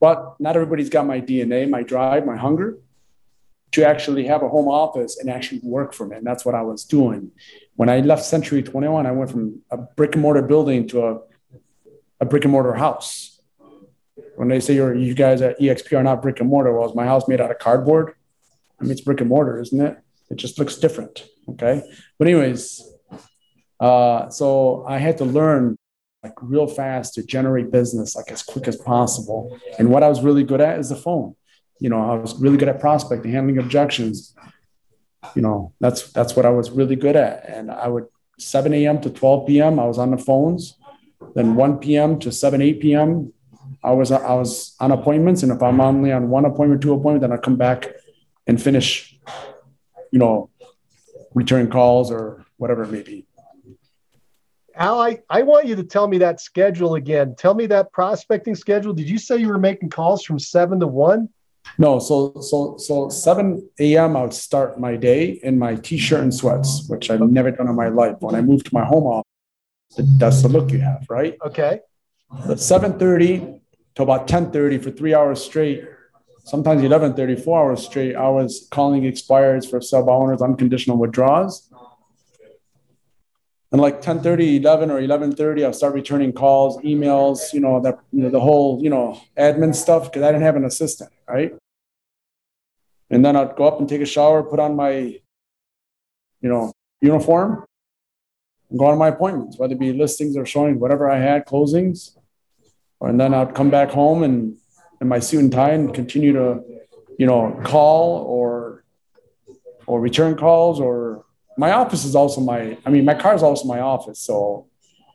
[0.00, 2.78] But not everybody's got my DNA, my drive, my hunger
[3.72, 6.18] to actually have a home office and actually work from it.
[6.18, 7.32] And that's what I was doing.
[7.76, 11.20] When I left Century 21, I went from a brick and mortar building to a
[12.20, 13.40] a brick and mortar house.
[14.36, 16.94] When they say you're, you guys at EXP are not brick and mortar, well, is
[16.94, 18.14] my house made out of cardboard?
[18.80, 19.98] I mean, it's brick and mortar, isn't it?
[20.30, 21.26] It just looks different.
[21.48, 21.82] Okay.
[22.18, 22.82] But, anyways,
[23.78, 25.76] uh, so I had to learn
[26.22, 29.58] like real fast to generate business like as quick as possible.
[29.78, 31.36] And what I was really good at is the phone.
[31.80, 34.34] You know, I was really good at prospecting, handling objections.
[35.34, 37.48] You know, that's that's what I was really good at.
[37.48, 38.06] And I would
[38.38, 39.00] 7 a.m.
[39.00, 39.78] to 12 p.m.
[39.78, 40.76] I was on the phones
[41.34, 42.18] then 1 p.m.
[42.20, 43.32] to 7, 8 p.m.
[43.82, 47.20] I was I was on appointments, and if I'm only on one appointment, two appointment,
[47.20, 47.88] then I come back
[48.46, 49.18] and finish,
[50.10, 50.50] you know,
[51.34, 53.26] return calls or whatever it may be.
[54.74, 57.34] Al, I, I want you to tell me that schedule again.
[57.36, 58.92] Tell me that prospecting schedule.
[58.92, 61.28] Did you say you were making calls from seven to one?
[61.78, 64.16] No, so so so 7 a.m.
[64.16, 67.74] I would start my day in my t-shirt and sweats, which I've never done in
[67.74, 68.16] my life.
[68.20, 69.24] When I moved to my home office,
[70.18, 71.36] that's the look you have, right?
[71.44, 71.80] Okay.
[72.46, 73.60] But 7:30
[73.96, 75.84] to about 10:30 for three hours straight,
[76.44, 78.14] sometimes 11:30, four hours straight.
[78.14, 81.70] I was calling expireds for sub owners, unconditional withdrawals.
[83.72, 88.22] And like 10:30, 11 or 11:30, I'll start returning calls, emails, you know, that you
[88.22, 91.52] know, the whole, you know, admin stuff because I didn't have an assistant, right?
[93.14, 95.20] And then I'd go up and take a shower, put on my, you
[96.42, 97.64] know, uniform,
[98.68, 102.18] and go on my appointments, whether it be listings or showing whatever I had, closings.
[103.00, 104.56] And then I'd come back home and
[105.00, 106.60] in my suit and tie and continue to,
[107.16, 108.84] you know, call or
[109.86, 111.24] or return calls or
[111.56, 114.18] my office is also my I mean my car is also my office.
[114.18, 114.66] So,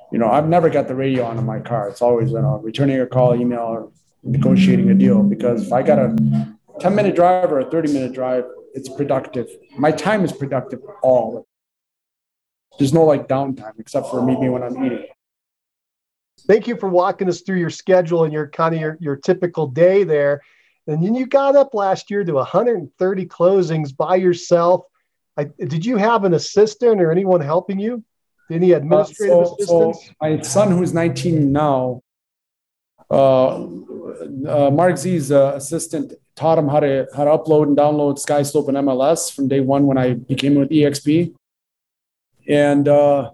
[0.10, 1.90] you know, I've never got the radio on in my car.
[1.90, 3.92] It's always you know returning a call, email, or
[4.24, 6.16] negotiating a deal because if I got a
[6.80, 9.48] 10 minute drive or a 30 minute drive, it's productive.
[9.78, 11.48] My time is productive all
[12.80, 15.06] there's no like downtime except for maybe when I'm eating.
[16.48, 19.68] Thank you for walking us through your schedule and your kind of your, your typical
[19.68, 20.42] day there.
[20.88, 24.86] And then you got up last year to 130 closings by yourself.
[25.38, 28.04] I, did you have an assistant or anyone helping you?
[28.50, 29.54] Any administrative uh, so,
[29.92, 30.08] assistants?
[30.08, 32.02] So my son, who's 19 now,
[33.12, 38.24] uh, uh, Mark Z's uh, assistant taught him how to how to upload and download
[38.26, 41.36] SkySlope and MLS from day one when I became with EXP,
[42.48, 43.32] and uh,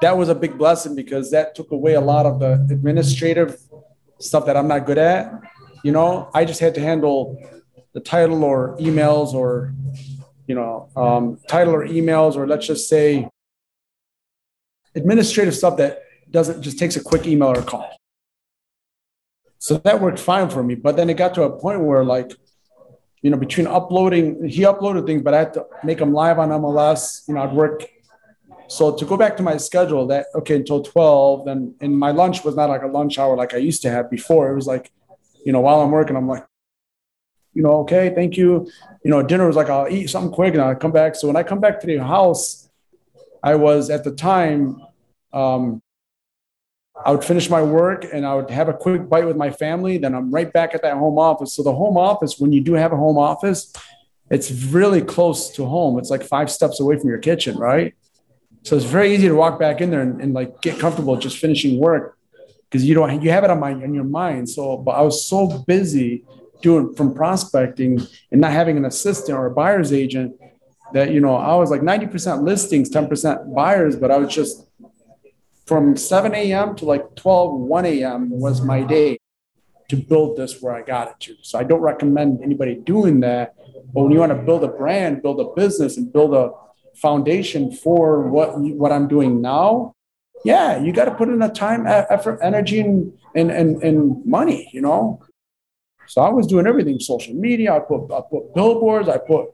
[0.00, 3.56] that was a big blessing because that took away a lot of the administrative
[4.18, 5.32] stuff that I'm not good at.
[5.84, 7.38] You know, I just had to handle
[7.92, 9.72] the title or emails or
[10.48, 13.28] you know um, title or emails or let's just say
[14.96, 17.88] administrative stuff that doesn't just takes a quick email or call
[19.62, 20.74] so that worked fine for me.
[20.74, 22.32] But then it got to a point where, like,
[23.22, 26.48] you know, between uploading, he uploaded things, but I had to make them live on
[26.48, 27.22] MLS.
[27.28, 27.86] You know, I'd work.
[28.66, 32.42] So to go back to my schedule, that okay until twelve, then and my lunch
[32.42, 34.50] was not like a lunch hour like I used to have before.
[34.50, 34.90] It was like,
[35.46, 36.44] you know, while I'm working, I'm like,
[37.54, 38.68] you know, okay, thank you.
[39.04, 41.14] You know, dinner was like I'll eat something quick and I'll come back.
[41.14, 42.68] So when I come back to the house,
[43.44, 44.82] I was at the time
[45.32, 45.81] um,
[47.04, 49.98] I would finish my work and I would have a quick bite with my family.
[49.98, 51.54] Then I'm right back at that home office.
[51.54, 53.72] So the home office, when you do have a home office,
[54.30, 55.98] it's really close to home.
[55.98, 57.94] It's like five steps away from your kitchen, right?
[58.62, 61.38] So it's very easy to walk back in there and, and like get comfortable just
[61.38, 62.16] finishing work
[62.70, 64.48] because you don't you have it on my in your mind.
[64.48, 66.24] So, but I was so busy
[66.62, 70.36] doing from prospecting and not having an assistant or a buyer's agent
[70.94, 74.66] that you know I was like 90% listings, 10% buyers, but I was just
[75.66, 76.74] from 7 a.m.
[76.76, 78.30] to like 12, 1 a.m.
[78.30, 79.18] was my day
[79.88, 81.36] to build this where I got it to.
[81.42, 83.54] So I don't recommend anybody doing that.
[83.92, 86.50] But when you want to build a brand, build a business, and build a
[86.94, 89.94] foundation for what what I'm doing now,
[90.44, 94.70] yeah, you got to put in the time, effort, energy, and, and and and money.
[94.72, 95.20] You know.
[96.06, 97.74] So I was doing everything: social media.
[97.74, 99.08] I put I put billboards.
[99.08, 99.48] I put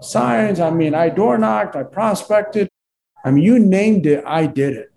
[0.00, 0.60] signs.
[0.60, 1.74] I mean, I door knocked.
[1.74, 2.68] I prospected.
[3.24, 4.22] I mean, you named it.
[4.24, 4.90] I did it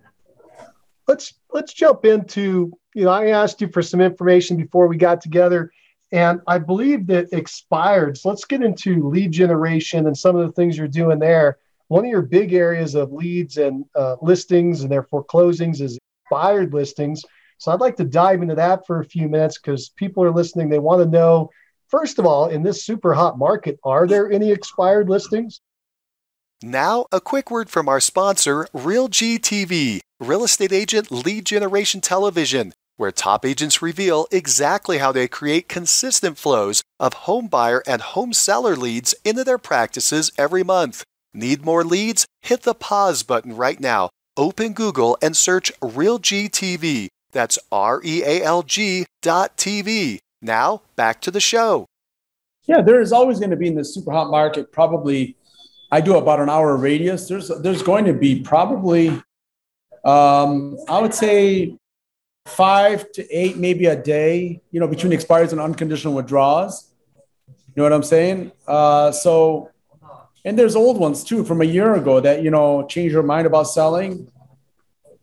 [1.07, 5.21] let's let's jump into you know i asked you for some information before we got
[5.21, 5.71] together
[6.13, 8.17] and i believe that expired.
[8.17, 11.57] So let's get into lead generation and some of the things you're doing there.
[11.87, 16.73] One of your big areas of leads and uh, listings and therefore closings is expired
[16.73, 17.23] listings.
[17.57, 20.69] So i'd like to dive into that for a few minutes because people are listening.
[20.69, 21.49] They want to know
[21.87, 25.61] first of all in this super hot market are there any expired listings?
[26.61, 32.73] Now, a quick word from our sponsor, RealG TV, real estate agent lead generation television,
[32.97, 38.33] where top agents reveal exactly how they create consistent flows of home buyer and home
[38.33, 41.03] seller leads into their practices every month.
[41.33, 42.25] Need more leads?
[42.41, 44.09] Hit the pause button right now.
[44.37, 47.09] Open Google and search RealG TV.
[47.31, 50.19] That's R E A L G dot TV.
[50.41, 51.85] Now, back to the show.
[52.65, 55.35] Yeah, there is always going to be in this super hot market probably
[55.91, 57.27] I do about an hour radius.
[57.27, 59.21] There's there's going to be probably
[60.03, 61.77] um, I would say
[62.45, 64.61] five to eight, maybe a day.
[64.71, 66.89] You know, between expires and unconditional withdrawals.
[67.47, 68.51] You know what I'm saying?
[68.67, 69.71] Uh, so,
[70.45, 73.47] and there's old ones too from a year ago that you know change your mind
[73.47, 74.29] about selling.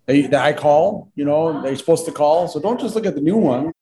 [0.07, 1.13] They, that I call.
[1.15, 2.49] You know, they're supposed to call.
[2.49, 3.73] So don't just look at the new one.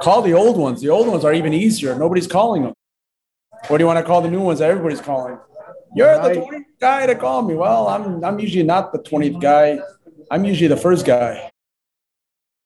[0.00, 0.80] Call the old ones.
[0.82, 1.96] The old ones are even easier.
[1.96, 2.74] Nobody's calling them.
[3.68, 5.38] What do you want to call the new ones that everybody's calling?
[5.94, 7.54] You're the 20th guy to call me.
[7.54, 9.78] Well, I'm I'm usually not the 20th guy.
[10.32, 11.50] I'm usually the first guy.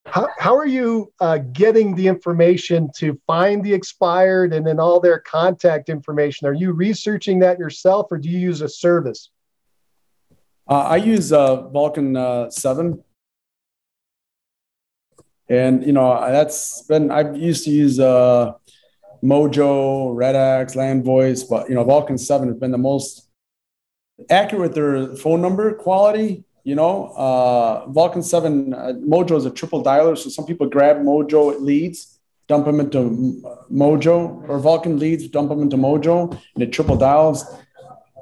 [0.06, 5.00] How, how are you uh, getting the information to find the expired and then all
[5.00, 6.46] their contact information?
[6.46, 9.30] Are you researching that yourself or do you use a service?
[10.70, 13.02] Uh, I use uh, Vulcan uh, 7.
[15.48, 18.52] And, you know, that's been, I've used to use uh,
[19.24, 23.28] Mojo, RedX, Land Voice, but you know, Vulcan 7 has been the most
[24.30, 26.44] accurate with their phone number quality.
[26.66, 30.18] You know, uh, Vulcan 7, uh, Mojo is a triple dialer.
[30.18, 32.98] So some people grab Mojo leads, dump them into
[33.70, 37.44] Mojo, or Vulcan leads, dump them into Mojo, and it triple dials.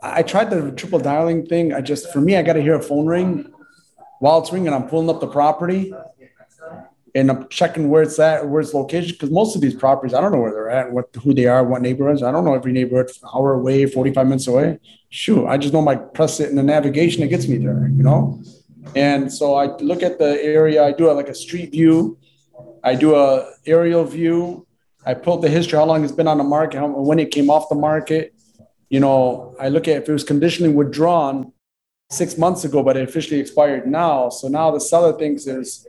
[0.02, 1.72] I tried the triple dialing thing.
[1.72, 3.50] I just, for me, I got to hear a phone ring
[4.18, 4.74] while it's ringing.
[4.74, 5.94] I'm pulling up the property
[7.14, 10.20] and I'm checking where it's at, where it's location, because most of these properties, I
[10.20, 12.22] don't know where they're at, what who they are, what neighborhoods.
[12.22, 14.80] I don't know every neighborhood, hour away, 45 minutes away.
[15.10, 18.02] Shoot, I just know my press it in the navigation that gets me there, you
[18.02, 18.42] know?
[18.96, 22.18] And so I look at the area, I do a, like a street view,
[22.82, 24.66] I do a aerial view,
[25.06, 27.48] I pull the history, how long it's been on the market, how, when it came
[27.48, 28.34] off the market.
[28.90, 31.52] You know, I look at if it was conditionally withdrawn,
[32.10, 34.28] six months ago, but it officially expired now.
[34.28, 35.86] So now the seller thinks there's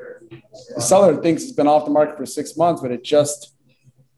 [0.75, 3.53] the seller thinks it's been off the market for six months, but it just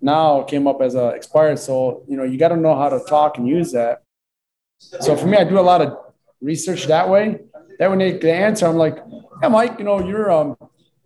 [0.01, 1.59] now came up as a expired.
[1.59, 4.03] So you know you got to know how to talk and use that.
[4.79, 5.97] So for me, I do a lot of
[6.41, 7.39] research that way.
[7.79, 8.97] That when they the answer, I'm like,
[9.41, 10.55] yeah, Mike, you know, you're um,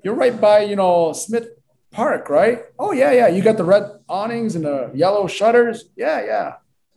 [0.04, 1.50] you're right by you know Smith
[1.92, 2.64] Park, right?
[2.78, 3.28] Oh yeah, yeah.
[3.28, 5.86] You got the red awnings and the yellow shutters.
[5.96, 6.54] Yeah, yeah,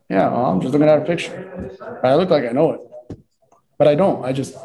[0.08, 0.28] yeah.
[0.30, 1.70] Well, I'm just looking at a picture.
[2.02, 2.80] I look like I know it,
[3.78, 4.24] but I don't.
[4.24, 4.56] I just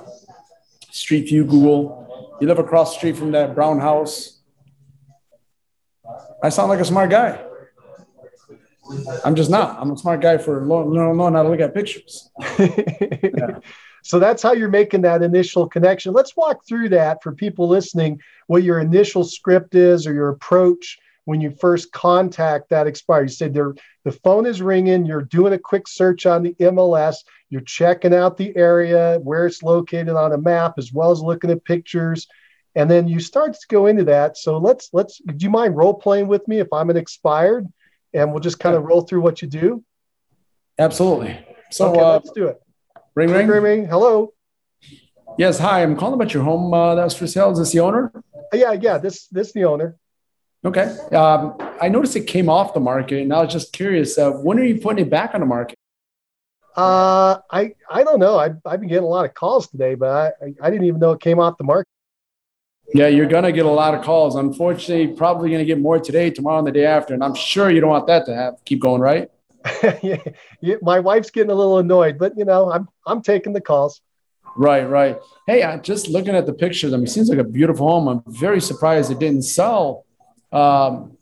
[0.92, 2.38] Street View Google.
[2.42, 4.40] You live across the street from that brown house.
[6.42, 7.44] I sound like a smart guy.
[9.24, 9.78] I'm just not.
[9.80, 12.30] I'm a smart guy for knowing how to look at pictures.
[12.58, 13.60] yeah.
[14.02, 16.14] So that's how you're making that initial connection.
[16.14, 20.98] Let's walk through that for people listening, what your initial script is or your approach
[21.30, 23.30] when you first contact that expired.
[23.30, 27.18] You said the phone is ringing, you're doing a quick search on the MLS,
[27.52, 31.52] you're checking out the area, where it's located on a map, as well as looking
[31.52, 32.26] at pictures.
[32.74, 34.38] And then you start to go into that.
[34.38, 37.68] So let's let's do you mind role playing with me if I'm an expired?
[38.12, 39.84] And we'll just kind of roll through what you do.
[40.80, 41.46] Absolutely.
[41.70, 42.60] So okay, uh, let's do it.
[43.14, 43.86] Ring, ring, ring, ring.
[43.86, 44.34] Hello.
[45.38, 45.84] Yes, hi.
[45.84, 47.52] I'm calling about your home uh, that was for sale.
[47.52, 48.12] Is this the owner?
[48.52, 48.98] Yeah, yeah.
[48.98, 49.99] This this the owner.
[50.66, 50.84] Okay.
[51.14, 54.18] Um, I noticed it came off the market, and I was just curious.
[54.18, 55.78] Uh, when are you putting it back on the market?
[56.76, 58.38] Uh, I I don't know.
[58.38, 61.12] I I've been getting a lot of calls today, but I I didn't even know
[61.12, 61.88] it came off the market.
[62.94, 64.36] Yeah, you're gonna get a lot of calls.
[64.36, 67.14] Unfortunately, probably gonna get more today, tomorrow, and the day after.
[67.14, 69.30] And I'm sure you don't want that to have keep going, right?
[70.02, 70.18] yeah,
[70.62, 74.02] yeah, my wife's getting a little annoyed, but you know, I'm I'm taking the calls.
[74.56, 75.18] Right, right.
[75.48, 76.94] Hey, I'm just looking at the pictures.
[76.94, 78.08] I mean, it seems like a beautiful home.
[78.08, 80.06] I'm very surprised it didn't sell.
[80.52, 81.18] Um,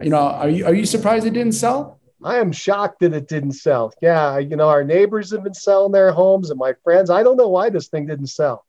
[0.00, 2.00] you know, are you are you surprised it didn't sell?
[2.24, 3.92] I am shocked that it didn't sell.
[4.00, 7.10] Yeah, you know, our neighbors have been selling their homes, and my friends.
[7.10, 8.64] I don't know why this thing didn't sell.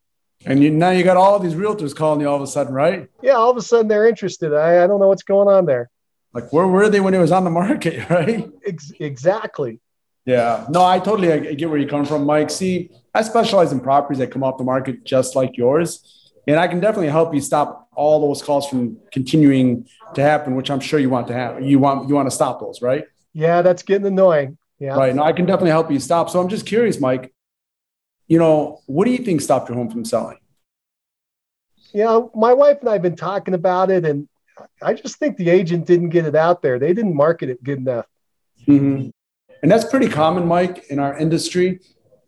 [0.45, 3.07] And you, now you got all these realtors calling you all of a sudden, right?
[3.21, 4.53] Yeah, all of a sudden they're interested.
[4.53, 5.89] I, I don't know what's going on there.
[6.33, 8.49] Like, where were they when it was on the market, right?
[8.65, 9.79] Ex- exactly.
[10.25, 10.65] Yeah.
[10.69, 12.49] No, I totally I get where you come from, Mike.
[12.49, 16.31] See, I specialize in properties that come off the market just like yours.
[16.47, 20.69] And I can definitely help you stop all those calls from continuing to happen, which
[20.71, 21.61] I'm sure you want to have.
[21.61, 23.05] You want you want to stop those, right?
[23.33, 24.57] Yeah, that's getting annoying.
[24.79, 24.95] Yeah.
[24.95, 25.15] Right.
[25.15, 26.29] No, I can definitely help you stop.
[26.29, 27.33] So I'm just curious, Mike.
[28.27, 30.37] You know, what do you think stopped your home from selling?
[31.93, 34.27] Yeah, my wife and I have been talking about it, and
[34.81, 36.79] I just think the agent didn't get it out there.
[36.79, 38.07] They didn't market it good enough.
[38.67, 39.09] Mm-hmm.
[39.61, 41.79] And that's pretty common, Mike, in our industry.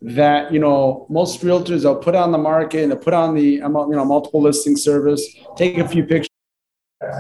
[0.02, 3.44] That you know, most realtors they'll put on the market and they put on the
[3.44, 5.26] you know multiple listing service,
[5.56, 6.30] take a few pictures,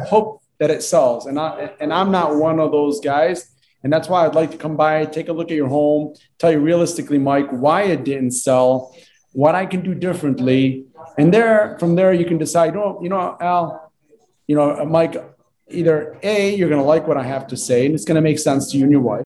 [0.08, 1.26] hope that it sells.
[1.26, 3.52] And I and I'm not one of those guys.
[3.84, 6.52] And that's why I'd like to come by, take a look at your home, tell
[6.52, 8.96] you realistically, Mike, why it didn't sell,
[9.32, 10.86] what I can do differently.
[11.20, 13.92] And there, from there, you can decide, oh, you know, Al,
[14.48, 15.24] you know, Mike,
[15.70, 18.72] either A, you're to like what I have to say and it's to make sense
[18.72, 19.24] to you and your wife,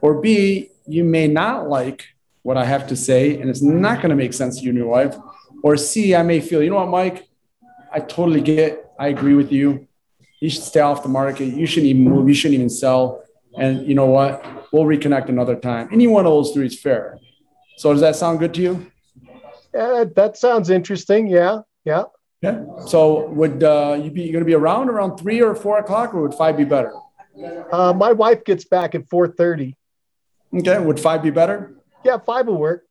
[0.00, 2.06] or B, you may not like
[2.46, 4.78] what I have to say and it's not going to make sense to you and
[4.78, 5.16] your wife,
[5.64, 7.28] or C, I may feel, you know what, Mike,
[7.92, 9.88] I totally get, I agree with you.
[10.40, 11.46] You should stay off the market.
[11.46, 12.28] You shouldn't even move.
[12.28, 13.24] You shouldn't even sell.
[13.58, 14.44] And you know what?
[14.72, 15.88] We'll reconnect another time.
[15.90, 17.18] Any one of those three is fair.
[17.78, 18.92] So does that sound good to you?
[19.74, 21.26] Yeah, that sounds interesting.
[21.26, 22.04] Yeah, yeah.
[22.42, 22.64] Yeah.
[22.86, 26.22] So would uh, you be going to be around around three or four o'clock, or
[26.22, 26.92] would five be better?
[27.72, 29.76] Uh, my wife gets back at four thirty.
[30.54, 30.78] Okay.
[30.78, 31.75] Would five be better?
[32.06, 32.84] Yeah, five will work.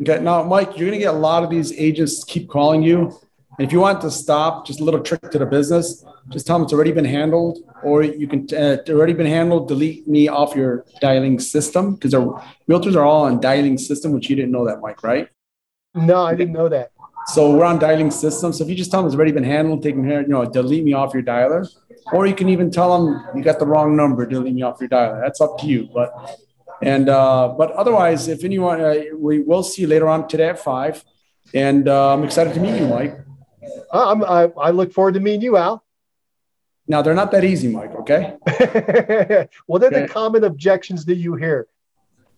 [0.00, 0.22] Okay.
[0.22, 3.12] Now, Mike, you're going to get a lot of these agents keep calling you
[3.58, 6.56] and if you want to stop, just a little trick to the business, just tell
[6.56, 9.68] them it's already been handled, or you can uh, it's already been handled.
[9.68, 14.36] Delete me off your dialing system because realtors are all on dialing system, which you
[14.36, 15.28] didn't know that, Mike, right?
[15.94, 16.92] No, I didn't know that.
[17.26, 18.54] So we're on dialing system.
[18.54, 20.82] So if you just tell them it's already been handled, taken care, you know, delete
[20.82, 21.68] me off your dialer,
[22.12, 24.88] or you can even tell them you got the wrong number, delete me off your
[24.88, 25.22] dialer.
[25.22, 25.90] That's up to you.
[25.92, 26.10] But
[26.82, 30.58] and uh, but otherwise, if anyone, uh, we will see you later on today at
[30.58, 31.04] five.
[31.54, 33.18] And uh, I'm excited to meet you, Mike.
[33.92, 35.84] I'm, I, I look forward to meeting you, Al.
[36.88, 37.94] Now they're not that easy, Mike.
[37.94, 38.34] Okay.
[39.66, 40.02] what are okay.
[40.02, 41.68] the common objections that you hear?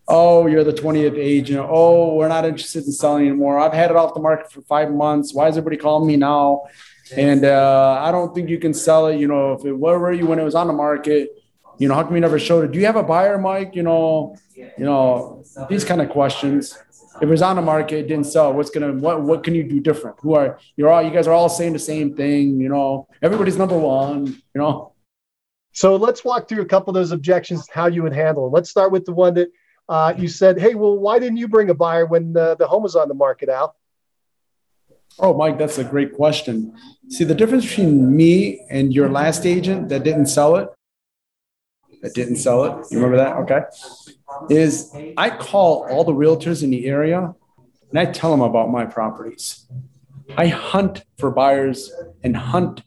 [0.07, 1.67] Oh, you're the 20th agent.
[1.67, 3.59] Oh, we're not interested in selling anymore.
[3.59, 5.33] I've had it off the market for five months.
[5.33, 6.65] Why is everybody calling me now?
[7.17, 9.19] And uh, I don't think you can sell it.
[9.19, 11.31] You know, if it, where were you when it was on the market?
[11.79, 12.73] You know, how come you never showed it?
[12.73, 13.75] Do you have a buyer, Mike?
[13.75, 16.79] You know, you know these kind of questions
[17.17, 18.53] if it was on the market, it didn't sell.
[18.53, 20.17] What's gonna what what can you do different?
[20.21, 23.07] Who are you're all you guys are all saying the same thing, you know.
[23.23, 24.95] Everybody's number one, you know.
[25.73, 28.45] So let's walk through a couple of those objections, how you would handle.
[28.45, 28.53] Them.
[28.53, 29.49] Let's start with the one that
[29.89, 32.83] uh, you said, "Hey, well, why didn't you bring a buyer when the, the home
[32.83, 33.77] was on the market, Al?"
[35.21, 36.77] Oh, Mike, that's a great question.
[37.09, 40.69] See, the difference between me and your last agent that didn't sell it
[42.05, 42.87] that didn't sell it.
[42.91, 43.37] You remember that?
[43.39, 43.61] Okay.
[44.51, 47.35] Is I call all the realtors in the area
[47.89, 49.67] and I tell them about my properties.
[50.37, 51.91] I hunt for buyers
[52.23, 52.83] and hunt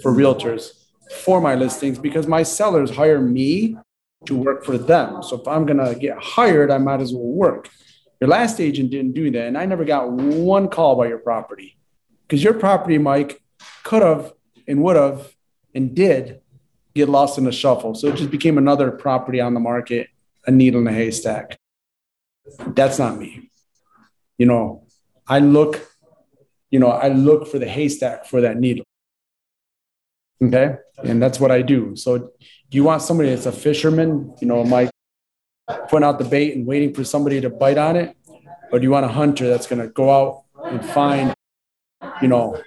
[0.00, 0.70] for realtors
[1.10, 3.78] for my listings because my sellers hire me
[4.26, 5.24] to work for them.
[5.24, 7.68] So if I'm going to get hired, I might as well work.
[8.20, 9.48] Your last agent didn't do that.
[9.48, 11.76] And I never got one call about your property
[12.28, 13.42] because your property, Mike,
[13.82, 14.32] could have
[14.68, 15.34] and would have
[15.74, 16.41] and did
[16.94, 17.94] get lost in the shuffle.
[17.94, 20.08] So it just became another property on the market,
[20.46, 21.58] a needle in a haystack.
[22.66, 23.50] That's not me.
[24.38, 24.86] You know,
[25.26, 25.88] I look,
[26.70, 28.84] you know, I look for the haystack for that needle.
[30.42, 30.76] Okay.
[31.04, 31.94] And that's what I do.
[31.96, 32.28] So do
[32.70, 34.90] you want somebody that's a fisherman, you know, Mike,
[35.88, 38.16] putting out the bait and waiting for somebody to bite on it?
[38.72, 41.34] Or do you want a hunter that's going to go out and find,
[42.20, 42.60] you know,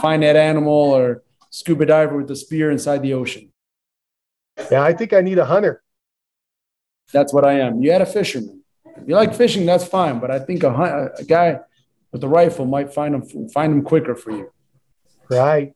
[0.00, 3.47] find that animal or scuba diver with the spear inside the ocean?
[4.70, 5.82] Yeah, I think I need a hunter.
[7.12, 7.82] That's what I am.
[7.82, 8.62] You had a fisherman.
[8.96, 10.18] If you like fishing, that's fine.
[10.18, 11.60] But I think a, a guy
[12.12, 14.52] with a rifle might find them find them quicker for you.
[15.30, 15.74] Right.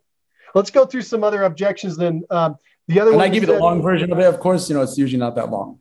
[0.54, 2.24] Let's go through some other objections then.
[2.30, 2.56] Um,
[2.88, 3.26] the other and one.
[3.26, 4.26] I give you the long version of it.
[4.26, 5.78] Of course, you know it's usually not that long.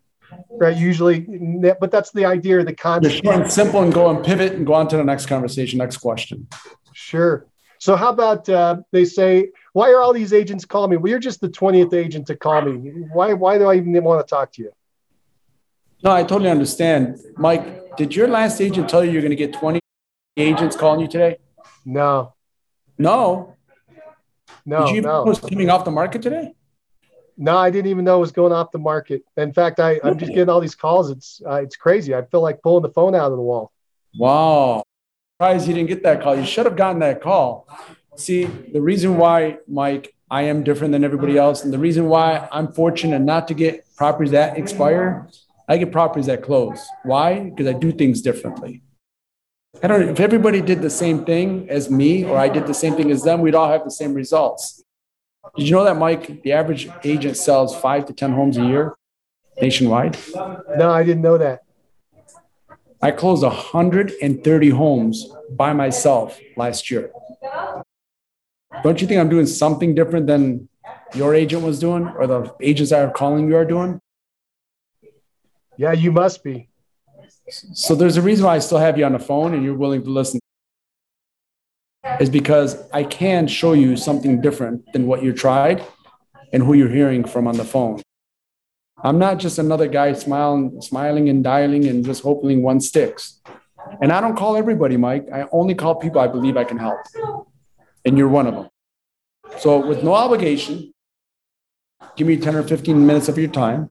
[0.50, 0.78] Right.
[0.78, 1.20] Usually,
[1.80, 2.60] but that's the idea.
[2.60, 3.24] of The concept.
[3.24, 5.98] Short and simple, and go and pivot and go on to the next conversation, next
[5.98, 6.48] question.
[6.94, 7.48] Sure.
[7.80, 10.98] So how about uh, they say, why are all these agents calling me?
[10.98, 12.92] Well, you're just the 20th agent to call me.
[13.14, 14.72] Why, why do I even want to talk to you?
[16.04, 17.20] No, I totally understand.
[17.38, 19.80] Mike, did your last agent tell you you're going to get 20
[20.38, 21.38] agents calling you today?
[21.86, 22.34] No.
[22.98, 23.56] No.
[24.66, 24.86] No.
[24.86, 25.10] Did you no.
[25.10, 26.54] know it was coming off the market today?
[27.38, 29.24] No, I didn't even know it was going off the market.
[29.38, 31.10] In fact, I, I'm just getting all these calls.
[31.10, 32.14] It's uh, it's crazy.
[32.14, 33.72] I feel like pulling the phone out of the wall.
[34.16, 34.84] Wow
[35.42, 36.36] surprised you didn't get that call.
[36.36, 37.68] You should have gotten that call.
[38.18, 42.48] See, the reason why, Mike, I am different than everybody else, and the reason why
[42.52, 45.30] I'm fortunate not to get properties that expire,
[45.68, 46.86] I get properties that close.
[47.04, 47.40] Why?
[47.50, 48.82] Because I do things differently.
[49.82, 50.06] I don't.
[50.06, 53.12] know If everybody did the same thing as me, or I did the same thing
[53.12, 54.84] as them, we'd all have the same results.
[55.56, 56.44] Did you know that, Mike?
[56.44, 58.96] The average agent sells five to ten homes a year
[59.62, 60.18] nationwide.
[60.78, 61.62] No, I didn't know that.
[63.02, 67.12] I closed 130 homes by myself last year.
[68.84, 70.68] Don't you think I'm doing something different than
[71.14, 74.00] your agent was doing or the agents that are calling you are doing?
[75.78, 76.70] Yeah, you must be.
[77.50, 80.04] So there's a reason why I still have you on the phone and you're willing
[80.04, 80.40] to listen.
[82.20, 85.84] Is because I can show you something different than what you tried
[86.52, 88.02] and who you're hearing from on the phone.
[89.04, 93.42] I'm not just another guy smiling, smiling and dialing and just hoping one sticks.
[94.02, 95.28] And I don't call everybody, Mike.
[95.34, 97.00] I only call people I believe I can help.
[98.06, 98.71] And you're one of them.
[99.60, 100.94] So with no obligation,
[102.16, 103.90] give me 10 or 15 minutes of your time.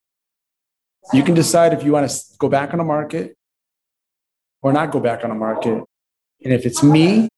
[1.12, 3.36] You can decide if you want to go back on the market
[4.62, 5.82] or not go back on the market.
[6.44, 7.28] And if it's me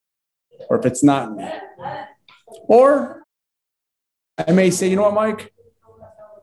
[0.68, 1.49] or if it's not me.
[2.68, 3.25] Or
[4.39, 5.53] I may say, you know what, Mike?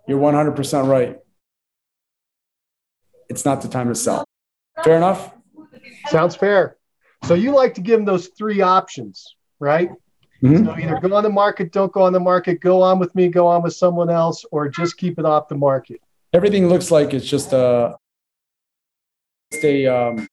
[0.07, 1.17] You're 100% right.
[3.29, 4.25] It's not the time to sell.
[4.83, 5.33] Fair enough?
[6.07, 6.77] Sounds fair.
[7.25, 9.89] So you like to give them those three options, right?
[10.41, 10.65] Mm-hmm.
[10.65, 13.27] So either go on the market, don't go on the market, go on with me,
[13.27, 16.01] go on with someone else, or just keep it off the market.
[16.31, 17.97] Everything looks like it's just a,
[19.51, 20.27] it's a, um,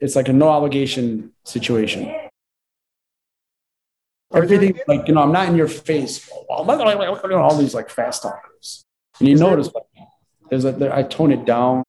[0.00, 2.14] it's like a no obligation situation.
[4.32, 6.30] Everything like you know, I'm not in your face.
[6.50, 8.84] All these like fast talkers,
[9.18, 10.06] and you notice there,
[10.50, 11.82] there's a there, I tone it down.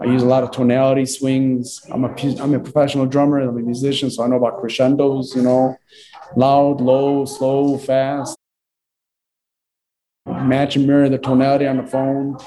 [0.00, 1.82] I use a lot of tonality swings.
[1.90, 3.40] I'm a I'm a professional drummer.
[3.40, 5.36] I'm a musician, so I know about crescendos.
[5.36, 5.76] You know,
[6.36, 8.36] loud, low, slow, fast.
[10.26, 12.38] Match and mirror the tonality on the phone.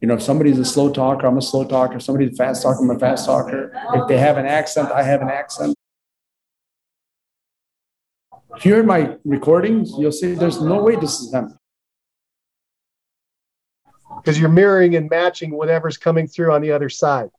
[0.00, 1.96] You know, if somebody's a slow talker, I'm a slow talker.
[1.96, 3.72] If somebody's a fast talker, I'm a fast talker.
[3.94, 5.74] If they have an accent, I have an accent.
[8.56, 11.58] If you hear my recordings, you'll see there's no way this is them.
[14.26, 17.30] Because you're mirroring and matching whatever's coming through on the other side.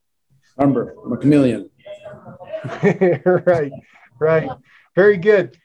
[0.56, 1.70] Remember, I'm a chameleon.
[3.46, 3.74] right,
[4.20, 4.50] right.
[4.96, 5.60] Very good.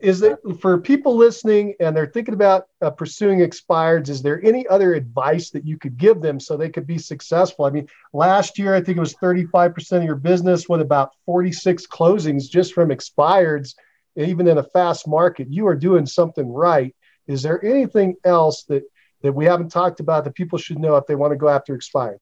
[0.00, 4.08] Is it for people listening and they're thinking about uh, pursuing expireds?
[4.08, 7.66] Is there any other advice that you could give them so they could be successful?
[7.66, 10.70] I mean, last year I think it was 35% of your business.
[10.70, 13.74] with about 46 closings just from expireds?
[14.16, 16.94] even in a fast market, you are doing something right.
[17.26, 18.82] Is there anything else that
[19.22, 21.74] that we haven't talked about that people should know if they want to go after
[21.74, 22.18] expired?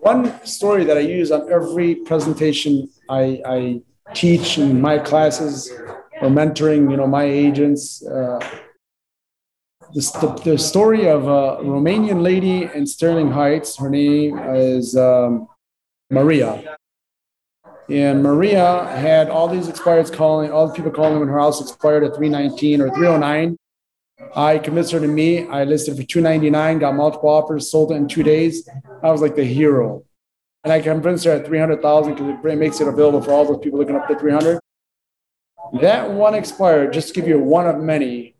[0.00, 3.80] One story that I use on every presentation I, I
[4.14, 5.70] teach in my classes
[6.20, 8.06] or mentoring, you know, my agents.
[8.06, 8.38] Uh,
[9.94, 13.76] the, the, story of a Romanian lady in Sterling Heights.
[13.76, 15.48] Her name is um,
[16.10, 16.76] Maria.
[17.88, 22.04] And Maria had all these expireds calling, all the people calling when her house expired
[22.04, 23.56] at 319 or 309.
[24.34, 25.48] I convinced her to meet.
[25.48, 28.68] I listed for 299, got multiple offers, sold it in two days.
[29.02, 30.04] I was like the hero.
[30.64, 33.78] And I convinced her at 300,000 because it makes it available for all those people
[33.78, 34.60] looking up to 300.
[35.80, 38.34] That one expired, just to give you one of many,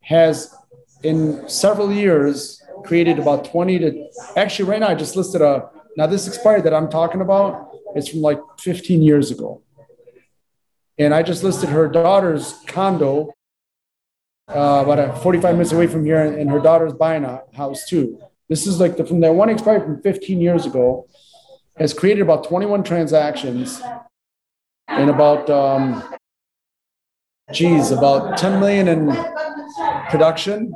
[0.00, 0.54] has
[1.02, 6.06] in several years created about 20 to actually right now I just listed a now
[6.06, 9.62] this expired that I'm talking about it's from like 15 years ago.
[10.98, 13.32] And I just listed her daughter's condo
[14.54, 18.18] uh, about 45 minutes away from here, and her daughter's buying a house too.
[18.48, 21.06] This is like the, from that one expired from 15 years ago,
[21.78, 23.80] has created about 21 transactions
[24.88, 26.02] and about, um,
[27.50, 29.06] geez, about 10 million in
[30.10, 30.74] production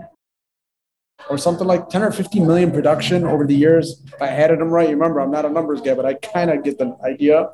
[1.28, 4.02] or something like 10 or 15 million production over the years.
[4.06, 6.50] If I added them right, you remember, I'm not a numbers guy, but I kind
[6.50, 7.50] of get the idea.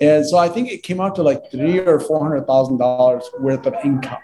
[0.00, 3.28] And so I think it came out to like three or four hundred thousand dollars
[3.40, 4.18] worth of income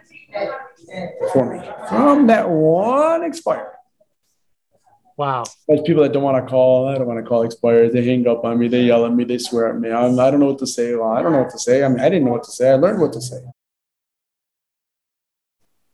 [1.32, 3.72] for me from that one expire.
[5.16, 5.44] Wow.
[5.68, 6.88] There's people that don't want to call.
[6.88, 7.92] I don't want to call expired.
[7.92, 8.68] They hang up on me.
[8.68, 9.24] They yell at me.
[9.24, 9.90] They swear at me.
[9.90, 10.94] I'm, I don't know what to say.
[10.94, 11.84] Well, I don't know what to say.
[11.84, 12.70] I mean, I didn't know what to say.
[12.70, 13.40] I learned what to say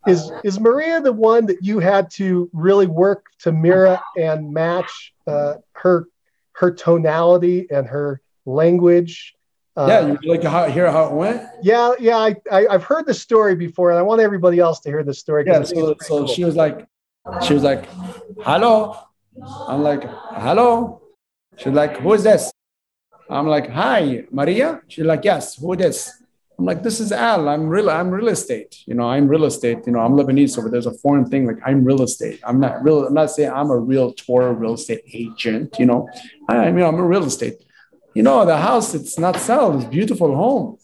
[0.06, 5.12] is is Maria the one that you had to really work to mirror and match
[5.26, 6.08] uh, her
[6.52, 9.34] her tonality and her language?
[9.76, 11.42] Uh, yeah, you'd like to hear how it went?
[11.62, 12.16] Yeah, yeah.
[12.16, 15.12] I, I have heard the story before, and I want everybody else to hear the
[15.12, 15.44] story.
[15.46, 16.26] Yeah, so, so cool.
[16.26, 16.86] she was like,
[17.46, 17.86] she was like,
[18.40, 18.96] "Hello,"
[19.68, 21.02] I'm like, "Hello."
[21.58, 22.50] She's like, "Who is this?"
[23.28, 26.22] I'm like, "Hi, Maria." She's like, "Yes, who is this?"
[26.58, 27.48] I'm like, this is Al.
[27.48, 27.90] I'm real.
[27.90, 28.82] I'm real estate.
[28.86, 29.80] You know, I'm real estate.
[29.86, 31.46] You know, I'm Lebanese, so there's a foreign thing.
[31.46, 32.40] Like, I'm real estate.
[32.44, 33.06] I'm not real.
[33.06, 35.76] I'm not saying I'm a realtor real estate agent.
[35.78, 36.08] You know,
[36.48, 37.65] I, mean, I'm a real estate.
[38.16, 39.76] You know, the house it's not sold.
[39.76, 40.78] It's beautiful home.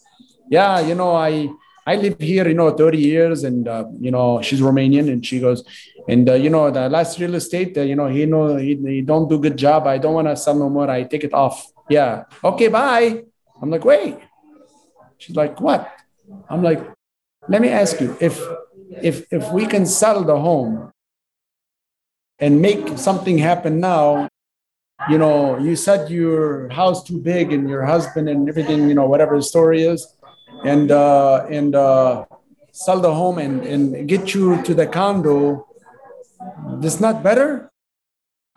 [0.49, 1.49] Yeah, you know, I
[1.83, 2.47] I live here.
[2.47, 5.63] You know, 30 years, and uh, you know, she's Romanian, and she goes,
[6.07, 7.75] and uh, you know, the last real estate.
[7.75, 9.87] Uh, you know, he know he, he don't do good job.
[9.87, 10.87] I don't want to sell no more.
[10.91, 11.71] I take it off.
[11.89, 12.25] Yeah.
[12.43, 12.67] Okay.
[12.67, 13.23] Bye.
[13.59, 14.17] I'm like, wait
[15.17, 15.89] She's like, what?
[16.49, 16.81] I'm like,
[17.47, 18.39] let me ask you, if
[19.01, 20.91] if if we can sell the home
[22.37, 24.29] and make something happen now,
[25.09, 29.05] you know, you said your house too big and your husband and everything, you know,
[29.05, 30.15] whatever the story is,
[30.63, 32.25] and uh, and uh,
[32.71, 35.67] sell the home and, and get you to the condo.
[36.79, 37.71] This not better?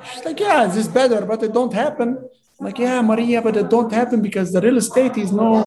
[0.05, 2.19] She's like, yeah, this is better, but it don't happen.
[2.59, 5.65] I'm like, yeah, Maria, but it don't happen because the real estate is no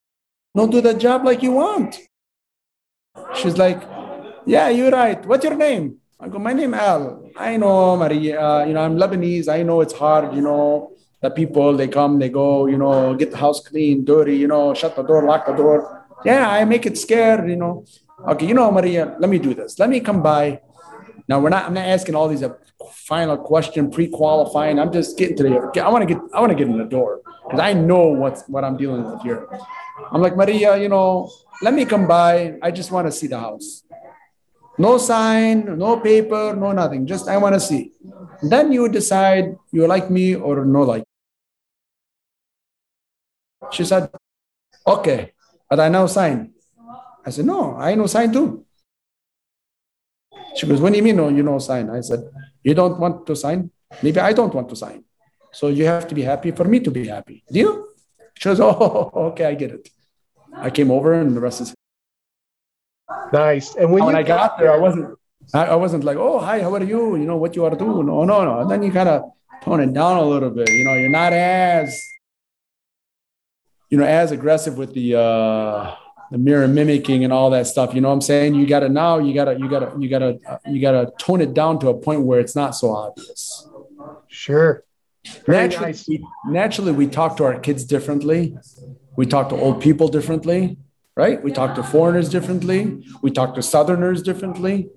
[0.56, 2.00] don't do the job like you want.
[3.36, 3.82] She's like,
[4.46, 5.24] yeah, you're right.
[5.26, 5.98] What's your name?
[6.22, 7.32] I go, my name Al.
[7.38, 8.42] I know, Maria.
[8.42, 9.48] Uh, you know, I'm Lebanese.
[9.48, 10.36] I know it's hard.
[10.36, 10.92] You know,
[11.22, 12.68] the people they come, they go.
[12.68, 14.36] You know, get the house clean, dirty.
[14.36, 16.06] You know, shut the door, lock the door.
[16.26, 17.50] Yeah, I make it scared.
[17.50, 17.86] You know.
[18.28, 19.16] Okay, you know, Maria.
[19.18, 19.80] Let me do this.
[19.80, 20.60] Let me come by.
[21.30, 21.68] Now we're not.
[21.68, 22.54] I'm not asking all these uh,
[22.92, 24.78] final question, pre-qualifying.
[24.78, 25.82] I'm just getting to the.
[25.82, 26.22] I want to get.
[26.34, 29.22] I want to get in the door because I know what's what I'm dealing with
[29.22, 29.48] here.
[30.12, 32.56] I'm like, Maria, you know, let me come by.
[32.62, 33.84] I just want to see the house.
[34.80, 37.06] No sign, no paper, no nothing.
[37.06, 37.92] Just I want to see.
[38.42, 41.04] Then you decide you like me or no like.
[43.72, 44.10] She said,
[44.88, 45.34] okay,
[45.70, 46.54] but I know sign.
[47.26, 48.66] I said, no, I know sign too.
[50.56, 51.90] She goes, what do you mean, no, you know sign?
[51.90, 52.24] I said,
[52.64, 53.70] you don't want to sign?
[54.02, 55.04] Maybe I don't want to sign.
[55.52, 57.44] So you have to be happy for me to be happy.
[57.52, 57.86] Deal?
[58.36, 59.90] She goes, oh, okay, I get it.
[60.56, 61.76] I came over and the rest is
[63.34, 63.76] nice.
[63.76, 65.18] And when, when I got there, I wasn't
[65.54, 67.16] I, wasn't like, oh hi, how are you?
[67.16, 68.06] You know what you are doing?
[68.06, 68.60] No, no, no.
[68.60, 69.24] And then you kind of
[69.64, 70.70] tone it down a little bit.
[70.70, 72.00] You know, you're not as
[73.90, 75.96] you know as aggressive with the uh
[76.32, 77.94] the mirror mimicking and all that stuff.
[77.94, 78.56] You know what I'm saying?
[78.56, 81.80] You gotta now you gotta you gotta you gotta uh, you gotta tone it down
[81.80, 83.68] to a point where it's not so obvious.
[84.28, 84.84] Sure.
[85.48, 86.08] naturally, nice.
[86.08, 88.56] we, naturally, we talk to our kids differently.
[89.18, 90.78] We talk to old people differently,
[91.20, 91.44] right?
[91.44, 92.80] We talk to foreigners differently.
[93.22, 94.90] We talk to Southerners differently,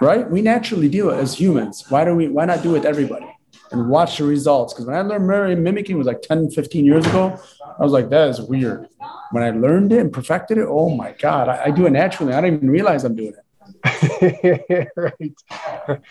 [0.00, 0.28] right?
[0.28, 1.84] We naturally do it as humans.
[1.88, 2.26] Why do we?
[2.26, 3.30] Why not do it with everybody
[3.70, 4.74] and watch the results?
[4.74, 7.40] Because when I learned mimicking was like 10, 15 years ago,
[7.78, 8.88] I was like, that is weird.
[9.30, 12.32] When I learned it and perfected it, oh my God, I, I do it naturally.
[12.32, 14.88] I don't even realize I'm doing it.
[14.96, 16.00] right.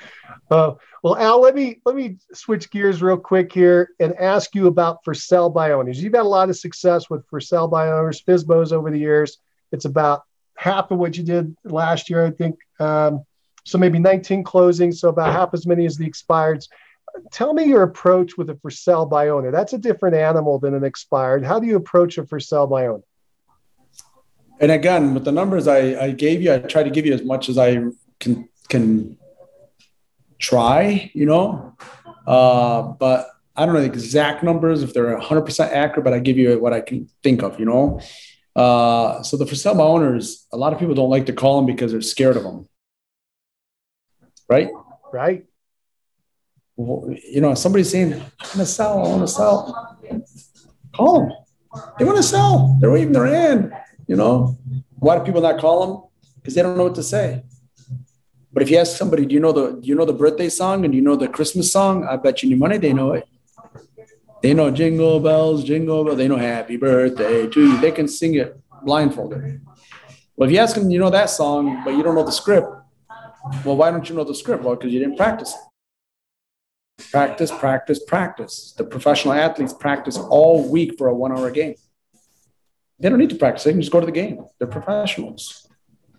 [0.52, 4.68] Uh, well, Al, let me let me switch gears real quick here and ask you
[4.68, 6.02] about for sale by owners.
[6.02, 9.38] You've had a lot of success with for sale by owners, FSBOs over the years.
[9.72, 10.24] It's about
[10.56, 12.60] half of what you did last year, I think.
[12.80, 13.24] Um,
[13.64, 16.68] so maybe 19 closings, so about half as many as the expireds.
[17.32, 19.52] Tell me your approach with a for sale by owner.
[19.52, 21.46] That's a different animal than an expired.
[21.46, 23.04] How do you approach a for sale by owner?
[24.60, 27.24] And again, with the numbers I, I gave you, I try to give you as
[27.24, 27.82] much as I
[28.20, 29.18] can can
[30.40, 31.76] try, you know.
[32.26, 36.38] Uh, but I don't know the exact numbers if they're 100% accurate, but I give
[36.38, 38.00] you what I can think of, you know.
[38.56, 41.58] Uh, so the for sale by owners, a lot of people don't like to call
[41.58, 42.68] them because they're scared of them,
[44.48, 44.70] right?
[45.14, 45.46] Right.
[46.78, 49.98] You know, somebody's saying, "I want to sell, I want to sell."
[50.96, 51.32] Call them.
[51.98, 52.78] They want to sell.
[52.80, 53.74] They're waving their hand.
[54.08, 54.58] You know,
[54.98, 56.04] why do people not call them?
[56.38, 57.44] Because they don't know what to say.
[58.52, 60.84] But if you ask somebody, do you know the do you know the birthday song
[60.84, 62.06] and do you know the Christmas song?
[62.06, 63.28] I bet you any money they know it.
[64.42, 66.18] They know jingle bells, jingle bells.
[66.18, 67.80] They know happy birthday to you.
[67.80, 69.62] They can sing it blindfolded.
[70.36, 72.68] Well, if you ask them, you know that song, but you don't know the script.
[73.66, 74.64] Well, why don't you know the script?
[74.64, 77.12] Well, because you didn't practice it.
[77.12, 78.74] Practice, practice, practice.
[78.78, 81.76] The professional athletes practice all week for a one hour game.
[83.00, 83.64] They don't need to practice.
[83.64, 84.44] They can just go to the game.
[84.58, 85.68] They're professionals.